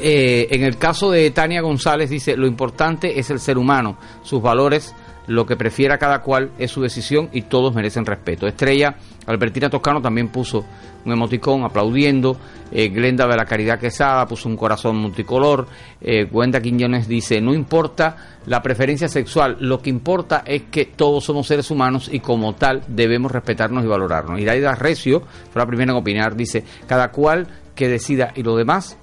Eh, 0.03 0.49
en 0.51 0.63
el 0.65 0.79
caso 0.79 1.11
de 1.11 1.31
Tania 1.31 1.61
González 1.61 2.09
dice, 2.09 2.35
lo 2.35 2.47
importante 2.47 3.19
es 3.19 3.29
el 3.29 3.39
ser 3.39 3.59
humano, 3.59 3.99
sus 4.23 4.41
valores, 4.41 4.95
lo 5.31 5.47
que 5.47 5.55
prefiera 5.55 5.97
cada 5.97 6.23
cual 6.23 6.51
es 6.59 6.73
su 6.73 6.83
decisión 6.83 7.29
y 7.33 7.43
todos 7.43 7.73
merecen 7.73 8.05
respeto. 8.05 8.49
Estrella 8.49 8.97
Albertina 9.27 9.71
Toscano 9.71 10.03
también 10.03 10.27
puso 10.27 10.65
un 11.05 11.13
emoticón 11.13 11.63
aplaudiendo. 11.63 12.37
Eh, 12.73 12.89
Glenda 12.89 13.29
de 13.29 13.37
la 13.37 13.45
Caridad 13.45 13.79
Quesada 13.79 14.27
puso 14.27 14.49
un 14.49 14.57
corazón 14.57 14.97
multicolor. 14.97 15.69
Eh, 16.01 16.25
Gwenda 16.25 16.61
Quiñones 16.61 17.07
dice, 17.07 17.41
no 17.41 17.55
importa 17.55 18.41
la 18.47 18.61
preferencia 18.61 19.07
sexual, 19.07 19.57
lo 19.61 19.81
que 19.81 19.91
importa 19.91 20.43
es 20.45 20.63
que 20.63 20.87
todos 20.87 21.23
somos 21.23 21.47
seres 21.47 21.71
humanos 21.71 22.11
y 22.13 22.19
como 22.19 22.57
tal 22.57 22.83
debemos 22.89 23.31
respetarnos 23.31 23.85
y 23.85 23.87
valorarnos. 23.87 24.41
Iraida 24.41 24.75
Recio 24.75 25.21
fue 25.53 25.63
la 25.63 25.67
primera 25.67 25.93
en 25.93 25.99
opinar, 25.99 26.35
dice, 26.35 26.65
cada 26.89 27.13
cual 27.13 27.47
que 27.77 27.87
decida 27.87 28.33
y 28.35 28.43
lo 28.43 28.57
demás 28.57 28.99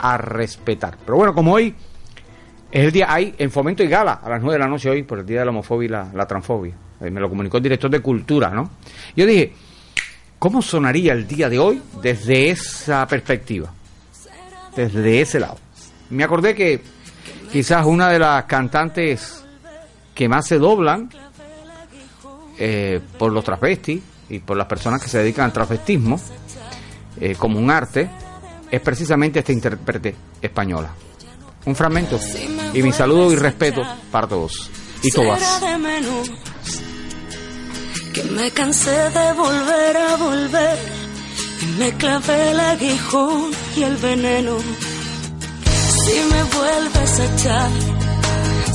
a 0.00 0.18
respetar. 0.18 0.98
Pero 1.04 1.16
bueno, 1.16 1.32
como 1.32 1.52
hoy 1.52 1.76
es 2.72 2.84
el 2.84 2.92
día, 2.92 3.06
hay 3.08 3.34
en 3.38 3.50
Fomento 3.50 3.82
y 3.82 3.88
Gala 3.88 4.20
a 4.22 4.28
las 4.28 4.40
9 4.40 4.54
de 4.54 4.58
la 4.58 4.68
noche 4.68 4.90
hoy 4.90 5.02
por 5.02 5.18
el 5.18 5.26
Día 5.26 5.40
de 5.40 5.44
la 5.46 5.50
Homofobia 5.50 5.86
y 5.86 6.16
la, 6.16 6.26
Transfobia. 6.26 6.74
Eh, 7.00 7.10
Me 7.10 7.20
lo 7.20 7.28
comunicó 7.28 7.56
el 7.56 7.62
director 7.62 7.90
de 7.90 8.00
Cultura, 8.00 8.50
¿no? 8.50 8.70
Yo 9.16 9.26
dije, 9.26 9.52
¿Cómo 10.40 10.62
sonaría 10.62 11.12
el 11.12 11.28
día 11.28 11.50
de 11.50 11.58
hoy 11.58 11.82
desde 12.00 12.48
esa 12.48 13.06
perspectiva? 13.06 13.70
Desde 14.74 15.20
ese 15.20 15.38
lado. 15.38 15.58
Me 16.08 16.24
acordé 16.24 16.54
que 16.54 16.80
quizás 17.52 17.84
una 17.84 18.08
de 18.08 18.18
las 18.18 18.44
cantantes 18.46 19.44
que 20.14 20.30
más 20.30 20.46
se 20.46 20.56
doblan 20.56 21.10
eh, 22.58 23.02
por 23.18 23.32
los 23.32 23.44
travestis 23.44 24.00
y 24.30 24.38
por 24.38 24.56
las 24.56 24.66
personas 24.66 25.02
que 25.02 25.10
se 25.10 25.18
dedican 25.18 25.44
al 25.44 25.52
travestismo 25.52 26.18
eh, 27.20 27.34
como 27.36 27.58
un 27.58 27.70
arte 27.70 28.08
es 28.70 28.80
precisamente 28.80 29.40
esta 29.40 29.52
intérprete 29.52 30.14
española. 30.40 30.88
Un 31.66 31.76
fragmento 31.76 32.18
y 32.72 32.82
mi 32.82 32.92
saludo 32.92 33.32
y 33.32 33.36
respeto 33.36 33.82
para 34.10 34.26
todos 34.26 34.70
y 35.02 35.10
todas. 35.10 35.40
Será 35.40 35.72
de 35.72 35.78
menos 35.78 36.30
que 38.12 38.24
me 38.24 38.50
cansé 38.50 38.90
de 38.90 39.32
volver 39.32 39.96
a 39.96 40.16
volver 40.16 40.78
y 41.62 41.66
me 41.78 41.92
clavé 41.92 42.50
el 42.50 42.60
aguijón 42.60 43.50
y 43.76 43.82
el 43.82 43.96
veneno. 43.96 44.56
Si 46.04 46.12
me 46.32 46.42
vuelves 46.44 47.20
a 47.20 47.24
echar, 47.34 47.70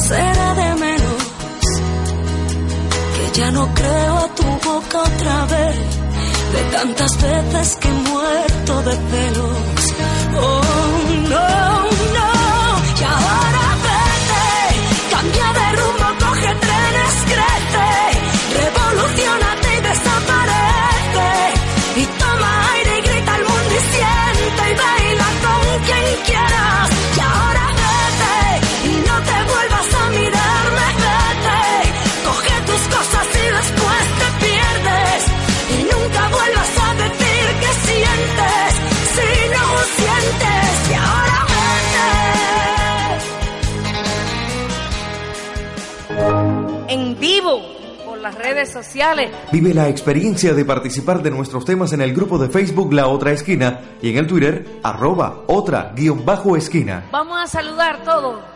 será 0.07 0.53
de 0.53 0.75
menos 0.75 1.23
que 3.15 3.39
ya 3.39 3.51
no 3.51 3.73
creo 3.73 4.17
a 4.17 4.35
tu 4.35 4.43
boca 4.43 4.99
otra 4.99 5.45
vez 5.45 5.95
de 6.53 6.63
tantas 6.71 7.21
veces 7.21 7.77
que 7.77 7.87
he 7.87 7.91
muerto 7.91 8.81
de 8.83 8.95
celos. 8.95 9.57
Oh, 10.37 10.61
no, 11.29 11.74
redes 48.45 48.69
sociales. 48.71 49.31
Vive 49.51 49.73
la 49.73 49.89
experiencia 49.89 50.53
de 50.53 50.63
participar 50.65 51.23
de 51.23 51.31
nuestros 51.31 51.65
temas 51.65 51.93
en 51.93 52.01
el 52.01 52.13
grupo 52.13 52.37
de 52.37 52.49
Facebook 52.49 52.93
La 52.93 53.07
Otra 53.07 53.31
Esquina 53.31 53.81
y 54.01 54.09
en 54.09 54.17
el 54.17 54.27
Twitter 54.27 54.79
arroba 54.83 55.43
otra 55.47 55.93
guion 55.95 56.23
bajo 56.23 56.55
esquina. 56.55 57.05
Vamos 57.11 57.37
a 57.41 57.47
saludar 57.47 58.03
todos. 58.03 58.54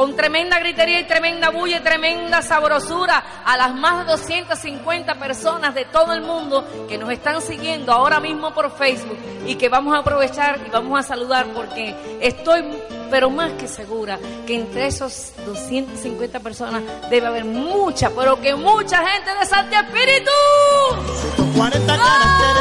Con 0.00 0.16
tremenda 0.16 0.58
gritería 0.58 0.98
y 0.98 1.04
tremenda 1.04 1.50
bulla 1.50 1.76
y 1.76 1.80
tremenda 1.80 2.40
sabrosura 2.40 3.22
a 3.44 3.54
las 3.58 3.74
más 3.74 3.98
de 3.98 4.12
250 4.12 5.14
personas 5.16 5.74
de 5.74 5.84
todo 5.84 6.14
el 6.14 6.22
mundo 6.22 6.66
que 6.88 6.96
nos 6.96 7.12
están 7.12 7.42
siguiendo 7.42 7.92
ahora 7.92 8.18
mismo 8.18 8.54
por 8.54 8.74
Facebook 8.74 9.18
y 9.44 9.56
que 9.56 9.68
vamos 9.68 9.94
a 9.94 9.98
aprovechar 9.98 10.58
y 10.66 10.70
vamos 10.70 10.98
a 10.98 11.02
saludar 11.02 11.48
porque 11.48 11.94
estoy 12.22 12.64
pero 13.10 13.28
más 13.28 13.52
que 13.52 13.68
segura 13.68 14.18
que 14.46 14.54
entre 14.54 14.86
esos 14.86 15.32
250 15.44 16.40
personas 16.40 16.82
debe 17.10 17.26
haber 17.26 17.44
mucha, 17.44 18.08
pero 18.08 18.40
que 18.40 18.54
mucha 18.54 19.06
gente 19.06 19.30
de 19.38 19.44
Santi 19.44 19.74
Espíritu. 19.74 20.30
40 21.56 21.86
caracteres 21.86 22.59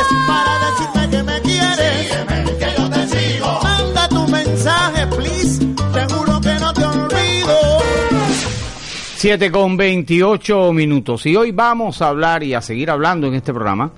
7 9.19 9.51
con 9.51 9.75
28 9.75 10.71
minutos. 10.71 11.25
Y 11.25 11.35
hoy 11.35 11.51
vamos 11.51 12.01
a 12.01 12.07
hablar 12.07 12.41
y 12.41 12.53
a 12.53 12.61
seguir 12.61 12.89
hablando 12.89 13.27
en 13.27 13.33
este 13.33 13.53
programa 13.53 13.91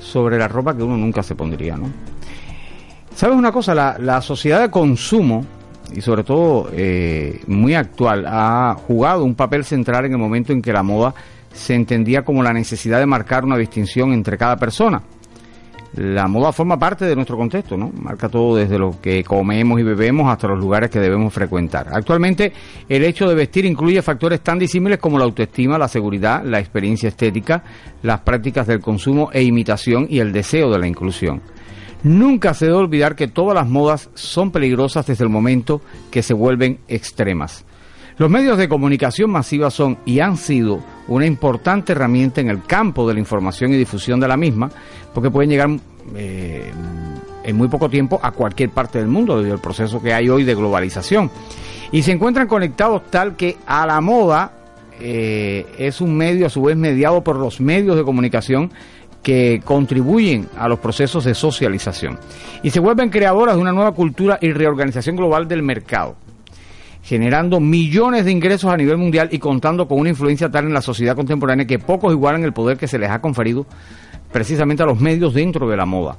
sobre 0.00 0.38
la 0.38 0.48
ropa 0.48 0.76
que 0.76 0.82
uno 0.82 0.96
nunca 0.96 1.22
se 1.22 1.36
pondría, 1.36 1.76
¿no? 1.76 1.88
¿Sabes 3.14 3.36
una 3.36 3.52
cosa? 3.52 3.76
La, 3.76 3.96
la 4.00 4.20
sociedad 4.20 4.60
de 4.60 4.68
consumo, 4.68 5.46
y 5.94 6.00
sobre 6.00 6.24
todo 6.24 6.68
eh, 6.72 7.42
muy 7.46 7.74
actual, 7.74 8.24
ha 8.26 8.74
jugado 8.88 9.22
un 9.22 9.36
papel 9.36 9.64
central 9.64 10.06
en 10.06 10.12
el 10.14 10.18
momento 10.18 10.52
en 10.52 10.60
que 10.60 10.72
la 10.72 10.82
moda 10.82 11.14
se 11.52 11.76
entendía 11.76 12.24
como 12.24 12.42
la 12.42 12.52
necesidad 12.52 12.98
de 12.98 13.06
marcar 13.06 13.44
una 13.44 13.56
distinción 13.56 14.12
entre 14.12 14.36
cada 14.36 14.56
persona. 14.56 15.00
La 15.94 16.26
moda 16.26 16.52
forma 16.52 16.78
parte 16.78 17.06
de 17.06 17.14
nuestro 17.14 17.36
contexto, 17.36 17.76
¿no? 17.76 17.90
Marca 18.00 18.28
todo 18.28 18.56
desde 18.56 18.78
lo 18.78 19.00
que 19.00 19.24
comemos 19.24 19.80
y 19.80 19.82
bebemos 19.82 20.28
hasta 20.28 20.48
los 20.48 20.58
lugares 20.58 20.90
que 20.90 21.00
debemos 21.00 21.32
frecuentar. 21.32 21.88
Actualmente, 21.90 22.52
el 22.88 23.04
hecho 23.04 23.26
de 23.26 23.34
vestir 23.34 23.64
incluye 23.64 24.02
factores 24.02 24.40
tan 24.40 24.58
disímiles 24.58 24.98
como 24.98 25.18
la 25.18 25.24
autoestima, 25.24 25.78
la 25.78 25.88
seguridad, 25.88 26.44
la 26.44 26.60
experiencia 26.60 27.08
estética, 27.08 27.62
las 28.02 28.20
prácticas 28.20 28.66
del 28.66 28.80
consumo 28.80 29.30
e 29.32 29.42
imitación 29.42 30.06
y 30.10 30.18
el 30.18 30.32
deseo 30.32 30.70
de 30.70 30.78
la 30.78 30.86
inclusión. 30.86 31.40
Nunca 32.02 32.52
se 32.52 32.66
debe 32.66 32.76
olvidar 32.76 33.16
que 33.16 33.28
todas 33.28 33.54
las 33.54 33.66
modas 33.66 34.10
son 34.14 34.50
peligrosas 34.50 35.06
desde 35.06 35.24
el 35.24 35.30
momento 35.30 35.80
que 36.10 36.22
se 36.22 36.34
vuelven 36.34 36.78
extremas. 36.88 37.64
Los 38.18 38.30
medios 38.30 38.56
de 38.56 38.68
comunicación 38.68 39.30
masiva 39.30 39.70
son 39.70 39.98
y 40.06 40.20
han 40.20 40.38
sido 40.38 40.82
una 41.06 41.26
importante 41.26 41.92
herramienta 41.92 42.40
en 42.40 42.48
el 42.48 42.62
campo 42.62 43.06
de 43.06 43.12
la 43.14 43.20
información 43.20 43.72
y 43.72 43.76
difusión 43.76 44.18
de 44.20 44.28
la 44.28 44.38
misma, 44.38 44.70
porque 45.12 45.30
pueden 45.30 45.50
llegar 45.50 45.68
eh, 46.14 46.72
en 47.44 47.56
muy 47.56 47.68
poco 47.68 47.90
tiempo 47.90 48.18
a 48.22 48.32
cualquier 48.32 48.70
parte 48.70 48.98
del 48.98 49.08
mundo 49.08 49.36
debido 49.36 49.54
al 49.54 49.60
proceso 49.60 50.00
que 50.00 50.14
hay 50.14 50.30
hoy 50.30 50.44
de 50.44 50.54
globalización. 50.54 51.30
Y 51.92 52.02
se 52.02 52.12
encuentran 52.12 52.48
conectados 52.48 53.02
tal 53.10 53.36
que 53.36 53.58
a 53.66 53.86
la 53.86 54.00
moda 54.00 54.52
eh, 54.98 55.66
es 55.78 56.00
un 56.00 56.16
medio 56.16 56.46
a 56.46 56.50
su 56.50 56.62
vez 56.62 56.76
mediado 56.76 57.22
por 57.22 57.36
los 57.36 57.60
medios 57.60 57.96
de 57.96 58.02
comunicación 58.02 58.72
que 59.22 59.60
contribuyen 59.64 60.48
a 60.56 60.68
los 60.68 60.78
procesos 60.78 61.24
de 61.24 61.34
socialización 61.34 62.18
y 62.62 62.70
se 62.70 62.80
vuelven 62.80 63.10
creadoras 63.10 63.56
de 63.56 63.60
una 63.60 63.72
nueva 63.72 63.92
cultura 63.92 64.38
y 64.40 64.52
reorganización 64.52 65.16
global 65.16 65.48
del 65.48 65.62
mercado, 65.62 66.16
generando 67.06 67.60
millones 67.60 68.24
de 68.24 68.32
ingresos 68.32 68.68
a 68.68 68.76
nivel 68.76 68.96
mundial 68.96 69.28
y 69.30 69.38
contando 69.38 69.86
con 69.86 70.00
una 70.00 70.08
influencia 70.08 70.50
tal 70.50 70.64
en 70.64 70.74
la 70.74 70.82
sociedad 70.82 71.14
contemporánea 71.14 71.64
que 71.64 71.78
pocos 71.78 72.12
igualan 72.12 72.42
el 72.42 72.52
poder 72.52 72.76
que 72.76 72.88
se 72.88 72.98
les 72.98 73.08
ha 73.10 73.20
conferido 73.20 73.64
precisamente 74.32 74.82
a 74.82 74.86
los 74.86 75.00
medios 75.00 75.32
dentro 75.32 75.68
de 75.68 75.76
la 75.76 75.86
moda. 75.86 76.16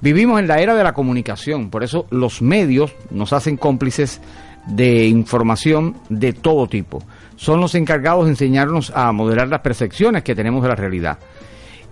Vivimos 0.00 0.40
en 0.40 0.48
la 0.48 0.60
era 0.60 0.74
de 0.74 0.82
la 0.82 0.94
comunicación, 0.94 1.68
por 1.68 1.84
eso 1.84 2.06
los 2.08 2.40
medios 2.40 2.94
nos 3.10 3.34
hacen 3.34 3.58
cómplices 3.58 4.22
de 4.66 5.06
información 5.08 5.96
de 6.08 6.32
todo 6.32 6.68
tipo. 6.68 7.02
Son 7.36 7.60
los 7.60 7.74
encargados 7.74 8.24
de 8.24 8.30
enseñarnos 8.30 8.92
a 8.94 9.12
modelar 9.12 9.48
las 9.48 9.60
percepciones 9.60 10.22
que 10.22 10.34
tenemos 10.34 10.62
de 10.62 10.70
la 10.70 10.74
realidad. 10.74 11.18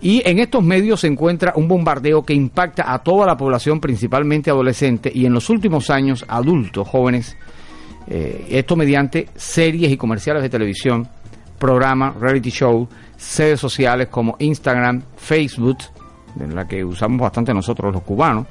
Y 0.01 0.27
en 0.27 0.39
estos 0.39 0.63
medios 0.63 1.01
se 1.01 1.07
encuentra 1.07 1.53
un 1.55 1.67
bombardeo 1.67 2.23
que 2.23 2.33
impacta 2.33 2.91
a 2.91 3.03
toda 3.03 3.27
la 3.27 3.37
población, 3.37 3.79
principalmente 3.79 4.49
adolescente, 4.49 5.11
y 5.13 5.27
en 5.27 5.33
los 5.33 5.51
últimos 5.51 5.91
años 5.91 6.25
adultos, 6.27 6.87
jóvenes, 6.87 7.37
eh, 8.07 8.47
esto 8.49 8.75
mediante 8.75 9.29
series 9.35 9.91
y 9.91 9.97
comerciales 9.97 10.43
de 10.43 10.49
televisión, 10.49 11.07
programas, 11.57 12.15
reality 12.15 12.49
show, 12.49 12.87
redes 13.37 13.59
sociales 13.59 14.07
como 14.09 14.35
Instagram, 14.39 15.01
Facebook, 15.15 15.77
en 16.39 16.55
la 16.55 16.67
que 16.67 16.83
usamos 16.83 17.19
bastante 17.19 17.53
nosotros 17.53 17.93
los 17.93 18.03
cubanos, 18.03 18.47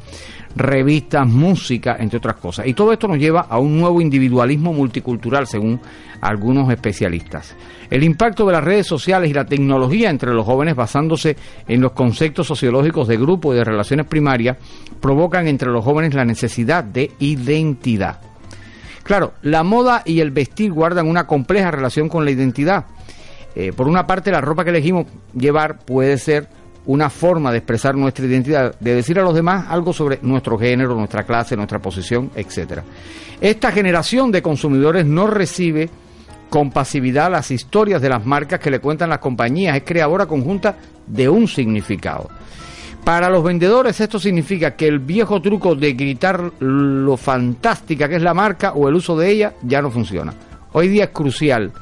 revistas, 0.54 1.26
música, 1.26 1.96
entre 1.98 2.18
otras 2.18 2.36
cosas. 2.36 2.66
Y 2.66 2.74
todo 2.74 2.92
esto 2.92 3.08
nos 3.08 3.18
lleva 3.18 3.42
a 3.42 3.58
un 3.58 3.78
nuevo 3.78 4.00
individualismo 4.00 4.72
multicultural, 4.72 5.46
según 5.46 5.80
algunos 6.20 6.70
especialistas. 6.70 7.56
El 7.90 8.04
impacto 8.04 8.46
de 8.46 8.52
las 8.52 8.64
redes 8.64 8.86
sociales 8.86 9.30
y 9.30 9.34
la 9.34 9.44
tecnología 9.44 10.10
entre 10.10 10.32
los 10.32 10.46
jóvenes 10.46 10.76
basándose 10.76 11.36
en 11.66 11.80
los 11.80 11.92
conceptos 11.92 12.46
sociológicos 12.46 13.08
de 13.08 13.16
grupo 13.16 13.52
y 13.52 13.56
de 13.56 13.64
relaciones 13.64 14.06
primarias 14.06 14.56
provocan 15.00 15.48
entre 15.48 15.70
los 15.70 15.84
jóvenes 15.84 16.14
la 16.14 16.24
necesidad 16.24 16.84
de 16.84 17.10
identidad. 17.18 18.31
Claro, 19.02 19.34
la 19.42 19.62
moda 19.62 20.02
y 20.04 20.20
el 20.20 20.30
vestir 20.30 20.72
guardan 20.72 21.08
una 21.08 21.26
compleja 21.26 21.70
relación 21.70 22.08
con 22.08 22.24
la 22.24 22.30
identidad. 22.30 22.86
Eh, 23.54 23.72
por 23.72 23.88
una 23.88 24.06
parte, 24.06 24.30
la 24.30 24.40
ropa 24.40 24.64
que 24.64 24.70
elegimos 24.70 25.06
llevar 25.34 25.78
puede 25.78 26.16
ser 26.18 26.48
una 26.86 27.10
forma 27.10 27.52
de 27.52 27.58
expresar 27.58 27.94
nuestra 27.94 28.26
identidad, 28.26 28.74
de 28.80 28.94
decir 28.94 29.18
a 29.18 29.22
los 29.22 29.34
demás 29.34 29.66
algo 29.68 29.92
sobre 29.92 30.18
nuestro 30.22 30.58
género, 30.58 30.94
nuestra 30.94 31.24
clase, 31.24 31.56
nuestra 31.56 31.78
posición, 31.78 32.30
etcétera. 32.34 32.82
Esta 33.40 33.70
generación 33.70 34.32
de 34.32 34.42
consumidores 34.42 35.06
no 35.06 35.26
recibe 35.26 35.90
con 36.48 36.70
pasividad 36.70 37.30
las 37.30 37.50
historias 37.50 38.02
de 38.02 38.08
las 38.08 38.26
marcas 38.26 38.60
que 38.60 38.70
le 38.70 38.80
cuentan 38.80 39.10
las 39.10 39.20
compañías, 39.20 39.76
es 39.76 39.84
creadora 39.84 40.26
conjunta 40.26 40.76
de 41.06 41.28
un 41.28 41.48
significado. 41.48 42.28
Para 43.04 43.28
los 43.28 43.42
vendedores 43.42 44.00
esto 44.00 44.18
significa 44.18 44.76
que 44.76 44.86
el 44.86 45.00
viejo 45.00 45.42
truco 45.42 45.74
de 45.74 45.92
gritar 45.94 46.52
lo 46.60 47.16
fantástica 47.16 48.08
que 48.08 48.16
es 48.16 48.22
la 48.22 48.32
marca 48.32 48.72
o 48.72 48.88
el 48.88 48.94
uso 48.94 49.16
de 49.16 49.30
ella 49.30 49.54
ya 49.62 49.82
no 49.82 49.90
funciona. 49.90 50.32
Hoy 50.72 50.88
día 50.88 51.04
es 51.04 51.10
crucial 51.10 51.72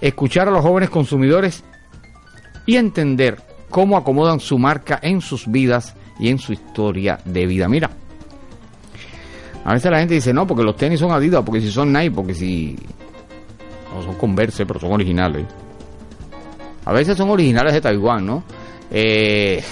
escuchar 0.00 0.48
a 0.48 0.50
los 0.50 0.60
jóvenes 0.60 0.90
consumidores 0.90 1.64
y 2.66 2.76
entender 2.76 3.38
cómo 3.70 3.96
acomodan 3.96 4.40
su 4.40 4.58
marca 4.58 4.98
en 5.02 5.22
sus 5.22 5.50
vidas 5.50 5.96
y 6.18 6.28
en 6.28 6.38
su 6.38 6.52
historia 6.52 7.18
de 7.24 7.46
vida. 7.46 7.66
Mira, 7.68 7.90
a 9.64 9.72
veces 9.72 9.90
la 9.90 10.00
gente 10.00 10.14
dice, 10.14 10.34
no, 10.34 10.46
porque 10.46 10.64
los 10.64 10.76
tenis 10.76 11.00
son 11.00 11.12
Adidas, 11.12 11.42
porque 11.44 11.60
si 11.60 11.70
son 11.70 11.92
Nike, 11.92 12.10
porque 12.10 12.34
si... 12.34 12.76
No 13.94 14.02
son 14.02 14.16
Converse, 14.16 14.66
pero 14.66 14.80
son 14.80 14.92
originales. 14.92 15.46
A 16.84 16.92
veces 16.92 17.16
son 17.16 17.30
originales 17.30 17.72
de 17.72 17.80
Taiwán, 17.80 18.26
¿no? 18.26 18.42
Eh, 18.90 19.62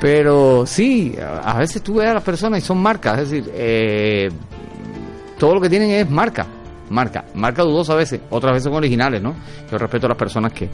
pero 0.00 0.66
sí, 0.66 1.14
a 1.18 1.58
veces 1.58 1.82
tú 1.82 1.94
ves 1.94 2.08
a 2.08 2.14
las 2.14 2.22
personas 2.22 2.62
y 2.62 2.66
son 2.66 2.78
marcas, 2.78 3.18
es 3.20 3.30
decir, 3.30 3.50
eh, 3.54 4.28
todo 5.38 5.54
lo 5.54 5.60
que 5.60 5.70
tienen 5.70 5.90
es 5.90 6.10
marca, 6.10 6.46
marca, 6.90 7.24
marca 7.34 7.62
dudosa 7.62 7.94
a 7.94 7.96
veces, 7.96 8.20
otras 8.30 8.52
veces 8.52 8.64
son 8.64 8.74
originales, 8.74 9.22
¿no? 9.22 9.34
Yo 9.70 9.78
respeto 9.78 10.06
a 10.06 10.10
las 10.10 10.18
personas 10.18 10.52
que, 10.52 10.68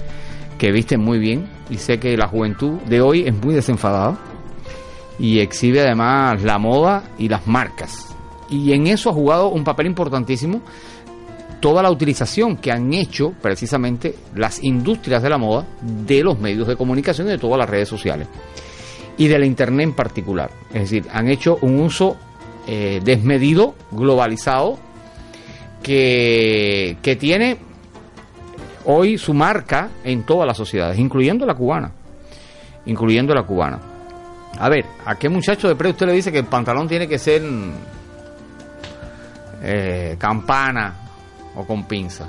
que 0.58 0.72
visten 0.72 1.00
muy 1.00 1.18
bien 1.18 1.48
y 1.70 1.76
sé 1.76 1.98
que 1.98 2.16
la 2.16 2.26
juventud 2.26 2.80
de 2.82 3.00
hoy 3.00 3.24
es 3.26 3.34
muy 3.34 3.54
desenfadada 3.54 4.18
y 5.18 5.38
exhibe 5.38 5.80
además 5.80 6.42
la 6.42 6.58
moda 6.58 7.04
y 7.16 7.28
las 7.28 7.46
marcas. 7.46 8.08
Y 8.50 8.72
en 8.72 8.88
eso 8.88 9.10
ha 9.10 9.12
jugado 9.12 9.48
un 9.48 9.62
papel 9.62 9.86
importantísimo 9.86 10.60
toda 11.60 11.80
la 11.80 11.92
utilización 11.92 12.56
que 12.56 12.72
han 12.72 12.92
hecho 12.92 13.34
precisamente 13.40 14.16
las 14.34 14.62
industrias 14.64 15.22
de 15.22 15.30
la 15.30 15.38
moda 15.38 15.64
de 15.80 16.24
los 16.24 16.40
medios 16.40 16.66
de 16.66 16.74
comunicación 16.74 17.28
y 17.28 17.30
de 17.30 17.38
todas 17.38 17.56
las 17.56 17.70
redes 17.70 17.88
sociales 17.88 18.26
y 19.16 19.28
de 19.28 19.38
la 19.38 19.46
Internet 19.46 19.84
en 19.84 19.94
particular. 19.94 20.50
Es 20.72 20.82
decir, 20.82 21.06
han 21.12 21.28
hecho 21.28 21.58
un 21.62 21.80
uso 21.80 22.16
eh, 22.66 23.00
desmedido, 23.04 23.74
globalizado, 23.90 24.78
que, 25.82 26.96
que 27.02 27.16
tiene 27.16 27.58
hoy 28.84 29.18
su 29.18 29.34
marca 29.34 29.90
en 30.04 30.24
todas 30.24 30.46
las 30.46 30.56
sociedades, 30.56 30.98
incluyendo 30.98 31.46
la 31.46 31.54
cubana. 31.54 31.92
Incluyendo 32.86 33.34
la 33.34 33.44
cubana. 33.44 33.80
A 34.58 34.68
ver, 34.68 34.84
¿a 35.06 35.16
qué 35.16 35.28
muchacho 35.28 35.68
de 35.68 35.76
pre 35.76 35.90
usted 35.90 36.06
le 36.06 36.12
dice 36.12 36.30
que 36.30 36.38
el 36.38 36.46
pantalón 36.46 36.88
tiene 36.88 37.08
que 37.08 37.18
ser 37.18 37.42
eh, 39.62 40.16
campana 40.18 40.94
o 41.56 41.64
con 41.64 41.84
pinza? 41.84 42.26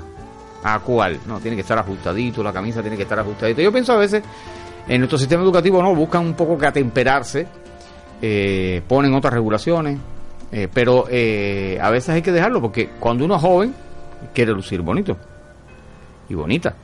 ¿A 0.62 0.78
cuál? 0.78 1.20
No, 1.26 1.40
tiene 1.40 1.56
que 1.56 1.60
estar 1.60 1.78
ajustadito, 1.78 2.42
la 2.42 2.52
camisa 2.52 2.80
tiene 2.80 2.96
que 2.96 3.02
estar 3.02 3.18
ajustadita. 3.18 3.60
Yo 3.60 3.70
pienso 3.70 3.92
a 3.92 3.98
veces 3.98 4.22
en 4.88 5.00
nuestro 5.00 5.18
sistema 5.18 5.42
educativo 5.42 5.82
no 5.82 5.94
buscan 5.94 6.26
un 6.26 6.34
poco 6.34 6.58
que 6.58 6.66
atemperarse, 6.66 7.46
eh, 8.20 8.82
ponen 8.86 9.14
otras 9.14 9.32
regulaciones, 9.32 9.98
eh, 10.52 10.68
pero 10.72 11.06
eh, 11.10 11.78
a 11.80 11.90
veces 11.90 12.10
hay 12.10 12.22
que 12.22 12.32
dejarlo 12.32 12.60
porque 12.60 12.90
cuando 13.00 13.24
uno 13.24 13.36
es 13.36 13.42
joven 13.42 13.74
quiere 14.34 14.52
lucir 14.52 14.82
bonito 14.82 15.16
y 16.28 16.34
bonita. 16.34 16.74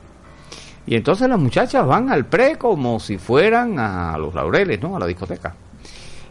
Y 0.85 0.95
entonces 0.95 1.29
las 1.29 1.39
muchachas 1.39 1.85
van 1.85 2.09
al 2.09 2.25
pre 2.25 2.57
como 2.57 2.99
si 2.99 3.17
fueran 3.19 3.77
a 3.77 4.17
los 4.17 4.33
laureles, 4.33 4.81
¿no? 4.81 4.95
A 4.95 4.99
la 4.99 5.05
discoteca. 5.05 5.55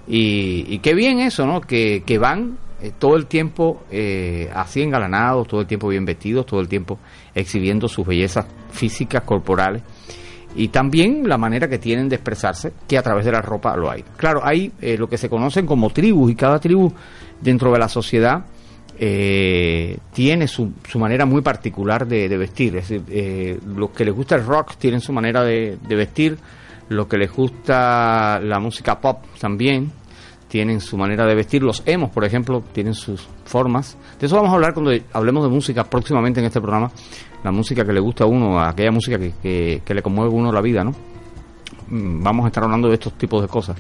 Y, 0.08 0.64
y 0.68 0.80
qué 0.80 0.92
bien 0.92 1.20
eso, 1.20 1.46
¿no? 1.46 1.60
Que, 1.60 2.02
que 2.04 2.18
van 2.18 2.58
todo 2.98 3.14
el 3.14 3.26
tiempo 3.26 3.82
así 4.54 4.82
engalanados, 4.82 5.46
todo 5.46 5.60
el 5.60 5.66
tiempo 5.66 5.86
bien 5.88 6.04
vestidos, 6.04 6.46
todo 6.46 6.60
el 6.60 6.68
tiempo 6.68 6.98
exhibiendo 7.34 7.88
sus 7.88 8.06
bellezas 8.06 8.46
físicas, 8.72 9.22
corporales 9.22 9.82
y 10.54 10.68
también 10.68 11.28
la 11.28 11.38
manera 11.38 11.68
que 11.68 11.78
tienen 11.78 12.08
de 12.08 12.16
expresarse, 12.16 12.72
que 12.88 12.98
a 12.98 13.02
través 13.02 13.24
de 13.24 13.32
la 13.32 13.40
ropa 13.40 13.76
lo 13.76 13.90
hay. 13.90 14.04
Claro, 14.16 14.40
hay 14.44 14.72
eh, 14.80 14.96
lo 14.98 15.08
que 15.08 15.18
se 15.18 15.28
conocen 15.28 15.66
como 15.66 15.90
tribus 15.90 16.32
y 16.32 16.34
cada 16.34 16.58
tribu 16.58 16.92
dentro 17.40 17.72
de 17.72 17.78
la 17.78 17.88
sociedad 17.88 18.44
eh, 18.98 19.96
tiene 20.12 20.46
su, 20.46 20.72
su, 20.86 20.98
manera 20.98 21.24
muy 21.24 21.40
particular 21.40 22.06
de, 22.06 22.28
de 22.28 22.36
vestir. 22.36 22.76
Es 22.76 22.88
decir, 22.88 23.04
eh, 23.08 23.58
los 23.74 23.90
que 23.90 24.04
les 24.04 24.14
gusta 24.14 24.34
el 24.34 24.44
rock 24.44 24.74
tienen 24.76 25.00
su 25.00 25.12
manera 25.12 25.42
de, 25.42 25.78
de 25.86 25.94
vestir, 25.94 26.36
los 26.88 27.06
que 27.06 27.16
les 27.16 27.32
gusta 27.32 28.40
la 28.40 28.58
música 28.58 29.00
pop 29.00 29.24
también 29.40 29.92
tienen 30.48 30.80
su 30.80 30.98
manera 30.98 31.24
de 31.24 31.34
vestir. 31.34 31.62
Los 31.62 31.82
emos, 31.86 32.10
por 32.10 32.24
ejemplo, 32.24 32.62
tienen 32.72 32.94
sus 32.94 33.26
formas. 33.44 33.96
De 34.18 34.26
eso 34.26 34.36
vamos 34.36 34.50
a 34.50 34.56
hablar 34.56 34.74
cuando 34.74 34.92
hablemos 35.12 35.44
de 35.44 35.48
música 35.48 35.84
próximamente 35.84 36.40
en 36.40 36.46
este 36.46 36.60
programa. 36.60 36.90
La 37.44 37.50
música 37.50 37.84
que 37.84 37.92
le 37.92 38.00
gusta 38.00 38.24
a 38.24 38.26
uno, 38.26 38.60
aquella 38.60 38.90
música 38.90 39.18
que, 39.18 39.82
que, 39.84 39.94
le 39.94 40.02
conmueve 40.02 40.30
a 40.30 40.34
uno 40.34 40.52
la 40.52 40.60
vida, 40.60 40.84
¿no? 40.84 40.94
Mm, 41.88 42.22
vamos 42.22 42.44
a 42.44 42.48
estar 42.48 42.62
hablando 42.64 42.88
de 42.88 42.94
estos 42.94 43.14
tipos 43.14 43.42
de 43.42 43.48
cosas 43.48 43.76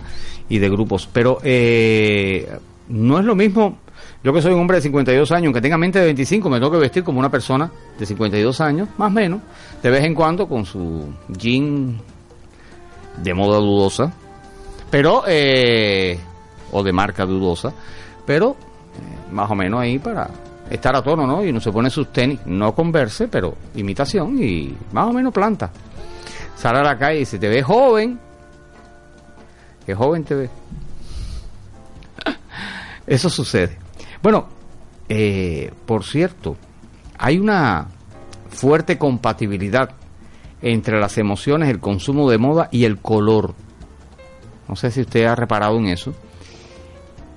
y 0.48 0.58
de 0.58 0.68
grupos. 0.68 1.08
Pero 1.12 1.38
eh, 1.42 2.48
no 2.88 3.18
es 3.18 3.24
lo 3.24 3.34
mismo. 3.34 3.78
Yo 4.22 4.32
que 4.32 4.42
soy 4.42 4.52
un 4.52 4.60
hombre 4.60 4.76
de 4.76 4.82
52 4.82 5.32
años, 5.32 5.46
aunque 5.46 5.60
tenga 5.60 5.78
mente 5.78 5.98
de 5.98 6.06
25, 6.06 6.50
me 6.50 6.58
tengo 6.58 6.72
que 6.72 6.78
vestir 6.78 7.04
como 7.04 7.18
una 7.18 7.30
persona 7.30 7.70
de 7.98 8.04
52 8.04 8.60
años, 8.60 8.88
más 8.98 9.08
o 9.08 9.14
menos, 9.14 9.40
de 9.82 9.90
vez 9.90 10.04
en 10.04 10.14
cuando 10.14 10.46
con 10.46 10.66
su 10.66 11.08
jean 11.28 11.98
de 13.22 13.34
moda 13.34 13.58
dudosa. 13.58 14.12
Pero 14.90 15.22
eh, 15.26 16.18
o 16.72 16.82
de 16.82 16.92
marca 16.92 17.24
dudosa, 17.24 17.72
pero 18.26 18.50
eh, 18.50 19.32
más 19.32 19.50
o 19.50 19.54
menos 19.54 19.80
ahí 19.80 19.98
para 19.98 20.28
estar 20.70 20.94
a 20.94 21.02
tono, 21.02 21.26
¿no? 21.26 21.44
Y 21.44 21.50
uno 21.50 21.60
se 21.60 21.72
pone 21.72 21.90
sus 21.90 22.12
tenis, 22.12 22.40
no 22.46 22.74
converse, 22.74 23.28
pero 23.28 23.56
imitación 23.74 24.42
y 24.42 24.74
más 24.92 25.08
o 25.08 25.12
menos 25.12 25.32
planta. 25.32 25.70
Sale 26.56 26.78
a 26.78 26.82
la 26.82 26.96
calle 26.96 27.16
y 27.16 27.20
dice, 27.20 27.38
te 27.38 27.48
ves 27.48 27.64
joven, 27.64 28.18
qué 29.84 29.94
joven 29.94 30.24
te 30.24 30.34
ves. 30.34 30.50
Eso 33.06 33.28
sucede. 33.28 33.78
Bueno, 34.22 34.48
eh, 35.08 35.72
por 35.86 36.04
cierto, 36.04 36.56
hay 37.18 37.38
una 37.38 37.88
fuerte 38.48 38.96
compatibilidad 38.96 39.90
entre 40.62 41.00
las 41.00 41.18
emociones, 41.18 41.68
el 41.68 41.80
consumo 41.80 42.30
de 42.30 42.38
moda 42.38 42.68
y 42.70 42.84
el 42.84 42.98
color. 42.98 43.54
No 44.68 44.76
sé 44.76 44.90
si 44.90 45.00
usted 45.00 45.24
ha 45.24 45.34
reparado 45.34 45.76
en 45.78 45.86
eso 45.86 46.14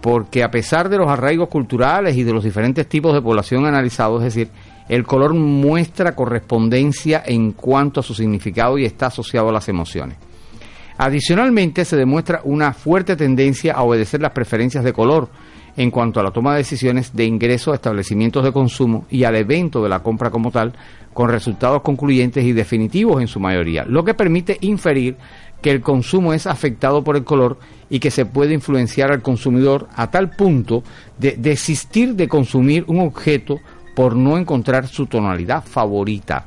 porque 0.04 0.44
a 0.44 0.52
pesar 0.52 0.90
de 0.90 0.98
los 0.98 1.08
arraigos 1.08 1.48
culturales 1.48 2.18
y 2.18 2.24
de 2.24 2.34
los 2.34 2.44
diferentes 2.44 2.90
tipos 2.90 3.14
de 3.14 3.22
población 3.22 3.66
analizados, 3.66 4.22
es 4.22 4.36
decir, 4.36 4.52
el 4.90 5.06
color 5.06 5.34
muestra 5.34 6.14
correspondencia 6.14 7.24
en 7.26 7.54
cuanto 7.54 8.02
a 8.02 8.04
su 8.04 8.14
significado 8.14 8.78
y 8.78 8.84
está 8.84 9.06
asociado 9.06 9.48
a 9.48 9.54
las 9.54 9.70
emociones. 9.70 10.18
Adicionalmente, 10.98 11.86
se 11.86 11.96
demuestra 11.96 12.42
una 12.44 12.74
fuerte 12.74 13.16
tendencia 13.16 13.76
a 13.76 13.84
obedecer 13.84 14.20
las 14.20 14.34
preferencias 14.34 14.84
de 14.84 14.92
color 14.92 15.30
en 15.78 15.90
cuanto 15.90 16.20
a 16.20 16.24
la 16.24 16.32
toma 16.32 16.52
de 16.52 16.58
decisiones 16.58 17.16
de 17.16 17.24
ingreso 17.24 17.72
a 17.72 17.76
establecimientos 17.76 18.44
de 18.44 18.52
consumo 18.52 19.06
y 19.10 19.24
al 19.24 19.38
evento 19.38 19.82
de 19.82 19.88
la 19.88 20.04
compra 20.04 20.30
como 20.30 20.52
tal, 20.52 20.74
con 21.14 21.30
resultados 21.30 21.82
concluyentes 21.82 22.44
y 22.44 22.52
definitivos 22.52 23.22
en 23.22 23.28
su 23.28 23.40
mayoría, 23.40 23.86
lo 23.86 24.04
que 24.04 24.14
permite 24.14 24.58
inferir 24.60 25.16
que 25.64 25.72
el 25.72 25.82
consumo 25.82 26.34
es 26.34 26.46
afectado 26.46 27.04
por 27.04 27.16
el 27.16 27.24
color 27.24 27.58
y 27.90 28.00
que 28.00 28.12
se 28.12 28.26
puede 28.26 28.54
influenciar 28.54 29.12
al 29.12 29.24
consumidor 29.24 29.88
a 29.96 30.12
tal 30.12 30.30
punto 30.30 30.84
de 31.18 31.38
desistir 31.38 32.16
de 32.16 32.28
consumir 32.28 32.84
un 32.88 33.00
objeto 33.00 33.60
por 33.96 34.16
no 34.16 34.38
encontrar 34.38 34.88
su 34.88 35.08
tonalidad 35.08 35.64
favorita. 35.64 36.46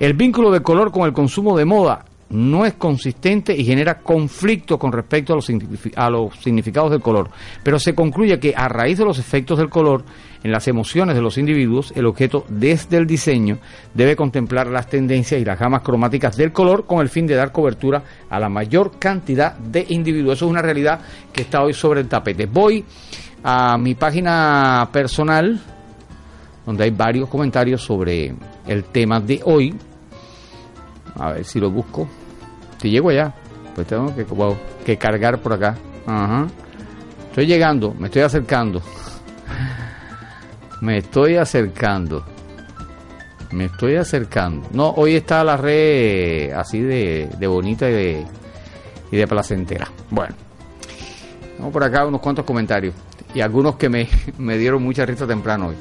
El 0.00 0.14
vínculo 0.14 0.50
de 0.50 0.60
color 0.60 0.90
con 0.90 1.04
el 1.04 1.12
consumo 1.12 1.56
de 1.56 1.64
moda 1.64 2.04
no 2.32 2.64
es 2.64 2.74
consistente 2.74 3.54
y 3.54 3.64
genera 3.64 3.98
conflicto 4.00 4.78
con 4.78 4.90
respecto 4.90 5.32
a 5.32 5.36
los, 5.36 5.50
a 5.96 6.10
los 6.10 6.34
significados 6.36 6.90
del 6.90 7.00
color, 7.00 7.30
pero 7.62 7.78
se 7.78 7.94
concluye 7.94 8.40
que 8.40 8.54
a 8.56 8.68
raíz 8.68 8.98
de 8.98 9.04
los 9.04 9.18
efectos 9.18 9.58
del 9.58 9.68
color 9.68 10.04
en 10.42 10.50
las 10.50 10.66
emociones 10.66 11.14
de 11.14 11.22
los 11.22 11.38
individuos, 11.38 11.92
el 11.94 12.06
objeto 12.06 12.44
desde 12.48 12.96
el 12.96 13.06
diseño 13.06 13.58
debe 13.94 14.16
contemplar 14.16 14.66
las 14.66 14.88
tendencias 14.88 15.40
y 15.40 15.44
las 15.44 15.58
gamas 15.58 15.82
cromáticas 15.82 16.36
del 16.36 16.52
color 16.52 16.84
con 16.86 17.00
el 17.00 17.08
fin 17.08 17.26
de 17.26 17.36
dar 17.36 17.52
cobertura 17.52 18.02
a 18.28 18.40
la 18.40 18.48
mayor 18.48 18.98
cantidad 18.98 19.56
de 19.56 19.86
individuos. 19.90 20.38
Eso 20.38 20.46
es 20.46 20.50
una 20.50 20.62
realidad 20.62 21.00
que 21.32 21.42
está 21.42 21.62
hoy 21.62 21.74
sobre 21.74 22.00
el 22.00 22.08
tapete. 22.08 22.46
Voy 22.46 22.84
a 23.44 23.78
mi 23.78 23.94
página 23.94 24.88
personal, 24.92 25.60
donde 26.66 26.84
hay 26.84 26.90
varios 26.90 27.28
comentarios 27.28 27.82
sobre 27.82 28.34
el 28.66 28.84
tema 28.84 29.20
de 29.20 29.40
hoy. 29.44 29.74
A 31.14 31.32
ver 31.32 31.44
si 31.44 31.60
lo 31.60 31.70
busco. 31.70 32.08
Si 32.82 32.90
llego 32.90 33.10
allá, 33.10 33.32
pues 33.76 33.86
tengo 33.86 34.12
que, 34.84 34.98
cargar 34.98 35.38
por 35.38 35.52
acá. 35.52 35.76
Ajá. 36.04 36.48
Estoy 37.28 37.46
llegando, 37.46 37.94
me 37.96 38.08
estoy 38.08 38.22
acercando. 38.22 38.82
me 40.80 40.98
estoy 40.98 41.36
acercando. 41.36 42.26
Me 43.52 43.66
estoy 43.66 43.94
acercando. 43.94 44.68
No, 44.72 44.90
hoy 44.90 45.14
está 45.14 45.44
la 45.44 45.56
red 45.56 46.50
así 46.52 46.80
de, 46.80 47.30
de 47.38 47.46
bonita 47.46 47.88
y 47.88 47.92
de, 47.92 48.26
y 49.12 49.16
de 49.16 49.26
placentera. 49.28 49.86
Bueno, 50.10 50.34
tengo 51.56 51.70
por 51.70 51.84
acá 51.84 52.04
unos 52.04 52.20
cuantos 52.20 52.44
comentarios 52.44 52.96
y 53.32 53.40
algunos 53.40 53.76
que 53.76 53.88
me, 53.88 54.08
me 54.38 54.58
dieron 54.58 54.82
mucha 54.82 55.06
risa 55.06 55.24
temprano 55.24 55.68
hoy. 55.68 55.76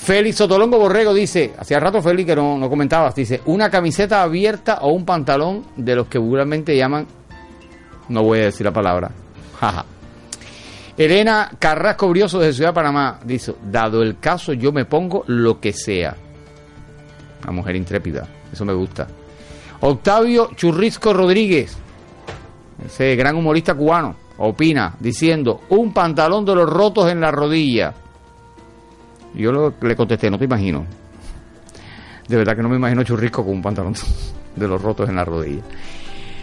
Félix 0.00 0.38
Sotolongo 0.38 0.78
Borrego 0.78 1.12
dice, 1.12 1.52
hacía 1.58 1.78
rato 1.78 2.00
Félix 2.00 2.28
que 2.28 2.34
no, 2.34 2.56
no 2.56 2.70
comentabas, 2.70 3.14
dice, 3.14 3.42
una 3.44 3.68
camiseta 3.68 4.22
abierta 4.22 4.78
o 4.80 4.92
un 4.92 5.04
pantalón 5.04 5.66
de 5.76 5.94
los 5.94 6.06
que 6.06 6.18
vulgarmente 6.18 6.74
llaman, 6.74 7.06
no 8.08 8.22
voy 8.22 8.38
a 8.38 8.44
decir 8.46 8.64
la 8.64 8.72
palabra, 8.72 9.10
jaja. 9.60 9.84
Elena 10.96 11.50
Carrasco 11.58 12.08
Brioso 12.08 12.38
de 12.38 12.54
Ciudad 12.54 12.70
de 12.70 12.74
Panamá 12.74 13.20
dice, 13.24 13.54
dado 13.70 14.02
el 14.02 14.18
caso 14.18 14.54
yo 14.54 14.72
me 14.72 14.86
pongo 14.86 15.22
lo 15.26 15.60
que 15.60 15.74
sea. 15.74 16.16
Una 17.42 17.52
mujer 17.52 17.76
intrépida, 17.76 18.26
eso 18.50 18.64
me 18.64 18.72
gusta. 18.72 19.06
Octavio 19.80 20.50
Churrisco 20.56 21.12
Rodríguez, 21.12 21.76
ese 22.86 23.16
gran 23.16 23.36
humorista 23.36 23.74
cubano, 23.74 24.16
opina 24.38 24.96
diciendo, 24.98 25.60
un 25.68 25.92
pantalón 25.92 26.46
de 26.46 26.54
los 26.54 26.68
rotos 26.68 27.12
en 27.12 27.20
la 27.20 27.30
rodilla. 27.30 27.92
Yo 29.34 29.52
lo- 29.52 29.74
le 29.80 29.96
contesté, 29.96 30.30
no 30.30 30.38
te 30.38 30.44
imagino. 30.44 30.84
De 32.28 32.36
verdad 32.36 32.54
que 32.56 32.62
no 32.62 32.68
me 32.68 32.76
imagino 32.76 33.02
Churrisco 33.02 33.44
con 33.44 33.54
un 33.54 33.62
pantalón 33.62 33.94
de 34.56 34.68
los 34.68 34.80
rotos 34.80 35.08
en 35.08 35.16
la 35.16 35.24
rodilla. 35.24 35.62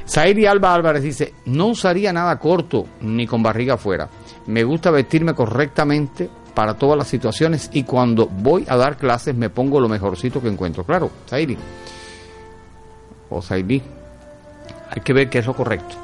Zairi 0.08 0.46
Alba 0.46 0.74
Álvarez 0.74 1.04
dice, 1.04 1.34
no 1.46 1.68
usaría 1.68 2.14
nada 2.14 2.38
corto 2.40 2.86
ni 3.02 3.28
con 3.28 3.44
barriga 3.44 3.74
afuera. 3.74 4.08
Me 4.48 4.64
gusta 4.64 4.90
vestirme 4.90 5.34
correctamente 5.34 6.30
para 6.54 6.76
todas 6.76 6.98
las 6.98 7.08
situaciones 7.08 7.70
y 7.74 7.84
cuando 7.84 8.26
voy 8.28 8.66
a 8.70 8.78
dar 8.78 8.98
clases 8.98 9.36
me 9.36 9.50
pongo 9.50 9.80
lo 9.82 9.90
mejorcito 9.90 10.42
que 10.42 10.48
encuentro. 10.48 10.84
Claro, 10.86 11.12
Zairi. 11.30 11.58
O 13.30 13.42
Zairi. 13.42 13.82
Hay 14.90 15.02
que 15.02 15.12
ver 15.14 15.30
qué 15.30 15.40
es 15.40 15.46
lo 15.46 15.54
correcto 15.54 15.96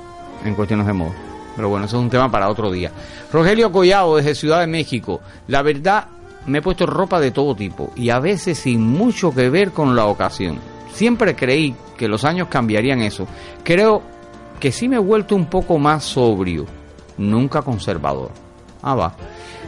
en 0.44 0.56
cuestiones 0.56 0.86
de 0.86 0.94
moda. 0.94 1.14
Pero 1.56 1.70
bueno, 1.70 1.86
eso 1.86 1.98
es 1.98 2.04
un 2.04 2.10
tema 2.10 2.30
para 2.30 2.50
otro 2.50 2.70
día. 2.72 2.92
Rogelio 3.32 3.72
Collado 3.72 4.18
desde 4.18 4.36
Ciudad 4.36 4.60
de 4.60 4.68
México. 4.68 5.22
La 5.48 5.62
verdad, 5.62 6.08
me 6.46 6.60
he 6.60 6.62
puesto 6.62 6.86
ropa 6.86 7.20
de 7.20 7.32
todo 7.32 7.56
tipo 7.56 7.91
y 7.96 8.10
a 8.10 8.20
veces 8.20 8.60
sin 8.60 8.82
mucho 8.82 9.34
que 9.34 9.50
ver 9.50 9.72
con 9.72 9.96
la 9.96 10.06
ocasión. 10.06 10.60
Siempre 10.91 11.36
creí 11.36 11.76
que 11.98 12.08
los 12.08 12.24
años 12.26 12.48
cambiarían 12.50 13.02
eso. 13.02 13.28
Creo 13.64 14.02
que 14.60 14.72
sí 14.72 14.88
me 14.88 14.98
he 14.98 15.00
vuelto 15.00 15.36
un 15.36 15.48
poco 15.48 15.78
más 15.78 16.04
sobrio, 16.04 16.66
nunca 17.18 17.62
conservador. 17.62 18.32
Ah, 18.82 18.96
va. 18.96 19.16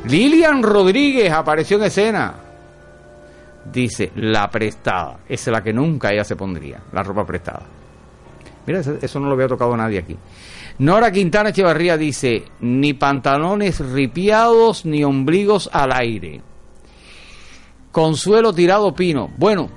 Lilian 0.05 0.61
Rodríguez 0.61 1.31
apareció 1.31 1.77
en 1.77 1.83
escena. 1.83 2.35
Dice, 3.71 4.11
la 4.15 4.49
prestada. 4.49 5.19
Esa 5.27 5.49
es 5.49 5.53
la 5.53 5.63
que 5.63 5.73
nunca 5.73 6.11
ella 6.11 6.23
se 6.23 6.35
pondría, 6.35 6.81
la 6.91 7.01
ropa 7.01 7.25
prestada. 7.25 7.63
Mira, 8.67 8.79
eso, 8.79 9.19
no 9.19 9.27
lo 9.27 9.33
había 9.33 9.47
tocado 9.47 9.75
nadie 9.77 9.99
aquí. 9.99 10.15
Nora 10.79 11.11
Quintana 11.11 11.49
Echevarría 11.49 11.97
dice, 11.97 12.45
ni 12.59 12.93
pantalones 12.93 13.79
ripiados 13.79 14.85
ni 14.85 15.03
ombligos 15.03 15.69
al 15.71 15.91
aire. 15.93 16.41
Consuelo 17.95 18.51
Tirado 18.51 18.93
Pino. 18.93 19.29
Bueno, 19.37 19.69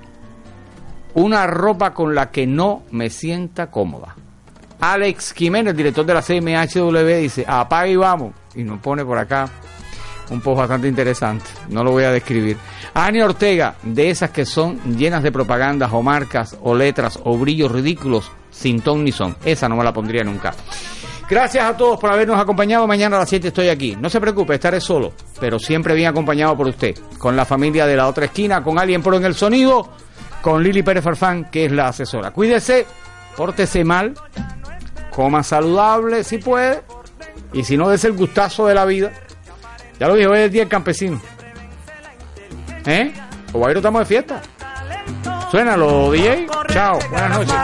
una 1.14 1.46
ropa 1.46 1.94
con 1.94 2.16
la 2.16 2.32
que 2.32 2.48
no 2.48 2.82
me 2.90 3.10
sienta 3.10 3.70
cómoda. 3.70 4.16
Alex 4.80 5.32
Jiménez, 5.34 5.76
director 5.76 6.04
de 6.04 6.14
la 6.14 6.22
CMHW, 6.22 7.20
dice, 7.20 7.44
apaga 7.46 7.86
y 7.86 7.94
vamos. 7.94 8.34
Y 8.56 8.64
nos 8.64 8.80
pone 8.80 9.04
por 9.04 9.18
acá 9.18 9.48
un 10.30 10.40
post 10.40 10.58
bastante 10.58 10.88
interesante. 10.88 11.44
No 11.68 11.84
lo 11.84 11.92
voy 11.92 12.02
a 12.02 12.10
describir. 12.10 12.56
Ani 12.92 13.20
Ortega, 13.20 13.76
de 13.84 14.10
esas 14.10 14.30
que 14.30 14.44
son 14.44 14.80
llenas 14.96 15.22
de 15.22 15.30
propagandas 15.30 15.92
o 15.92 16.02
marcas 16.02 16.56
o 16.60 16.74
letras 16.74 17.20
o 17.22 17.38
brillos 17.38 17.70
ridículos 17.70 18.32
sin 18.50 18.80
ton 18.80 19.04
ni 19.04 19.12
son. 19.12 19.36
Esa 19.44 19.68
no 19.68 19.76
me 19.76 19.84
la 19.84 19.92
pondría 19.92 20.24
nunca. 20.24 20.54
Gracias 21.29 21.62
a 21.62 21.76
todos 21.76 22.01
por 22.01 22.11
habernos 22.11 22.41
acompañado. 22.41 22.87
Mañana 22.87 23.16
a 23.16 23.20
las 23.20 23.29
7 23.29 23.49
estoy 23.49 23.68
aquí. 23.68 23.97
No 24.01 24.09
se 24.09 24.18
preocupe, 24.20 24.55
estaré 24.55 24.81
solo, 24.81 25.12
pero 25.39 25.59
siempre 25.59 25.95
bien 25.95 26.09
acompañado 26.09 26.57
por 26.57 26.68
usted. 26.68 26.97
Con 27.18 27.37
la 27.37 27.45
familia 27.45 27.87
de 27.87 27.97
la 27.97 28.09
otra 28.09 28.26
esquina, 28.26 28.62
con 28.62 28.79
alguien 28.79 29.03
por 29.03 29.14
en 29.14 29.24
el 29.24 29.35
sonido, 29.35 29.91
con 30.41 30.62
Lili 30.62 30.83
Pérez 30.83 31.05
Farfán, 31.05 31.51
que 31.51 31.66
es 31.66 31.72
la 31.72 31.89
asesora. 31.89 32.31
Cuídese, 32.31 32.87
pórtese 33.37 33.85
mal, 33.85 34.14
coma 35.11 35.43
saludable 35.43 36.24
si 36.24 36.39
puede, 36.39 36.83
y 37.53 37.62
si 37.62 37.76
no, 37.76 37.91
des 37.91 38.05
el 38.05 38.12
gustazo 38.12 38.66
de 38.66 38.74
la 38.74 38.87
vida. 38.87 39.12
Ya 40.01 40.09
lo 40.09 40.14
dije, 40.14 40.29
hoy 40.29 40.39
es 40.39 40.45
el 40.47 40.51
día 40.51 40.62
del 40.62 40.70
campesino. 40.70 41.20
¿Eh? 42.87 43.12
O 43.53 43.66
ahí 43.66 43.74
estamos 43.74 44.01
de 44.01 44.07
fiesta. 44.07 44.41
Suénalo, 45.51 46.11
DJ. 46.11 46.47
Chao, 46.68 46.99
buenas 47.11 47.39
noches. 47.39 47.55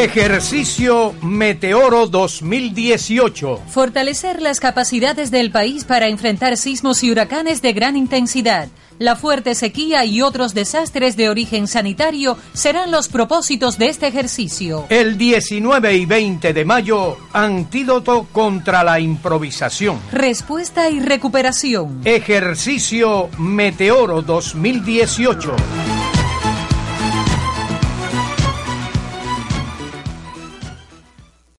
Ejercicio 0.00 1.14
Meteoro 1.20 2.06
2018. 2.06 3.60
Fortalecer 3.68 4.40
las 4.40 4.58
capacidades 4.58 5.30
del 5.30 5.50
país 5.50 5.84
para 5.84 6.08
enfrentar 6.08 6.56
sismos 6.56 7.04
y 7.04 7.10
huracanes 7.10 7.60
de 7.60 7.74
gran 7.74 7.98
intensidad. 7.98 8.68
La 8.98 9.14
fuerte 9.14 9.54
sequía 9.54 10.06
y 10.06 10.22
otros 10.22 10.54
desastres 10.54 11.18
de 11.18 11.28
origen 11.28 11.66
sanitario 11.66 12.38
serán 12.54 12.90
los 12.90 13.08
propósitos 13.08 13.76
de 13.76 13.90
este 13.90 14.06
ejercicio. 14.06 14.86
El 14.88 15.18
19 15.18 15.94
y 15.94 16.06
20 16.06 16.54
de 16.54 16.64
mayo, 16.64 17.18
antídoto 17.34 18.26
contra 18.32 18.82
la 18.82 18.98
improvisación. 19.00 20.00
Respuesta 20.12 20.88
y 20.88 21.00
recuperación. 21.00 22.00
Ejercicio 22.06 23.28
Meteoro 23.36 24.22
2018. 24.22 25.99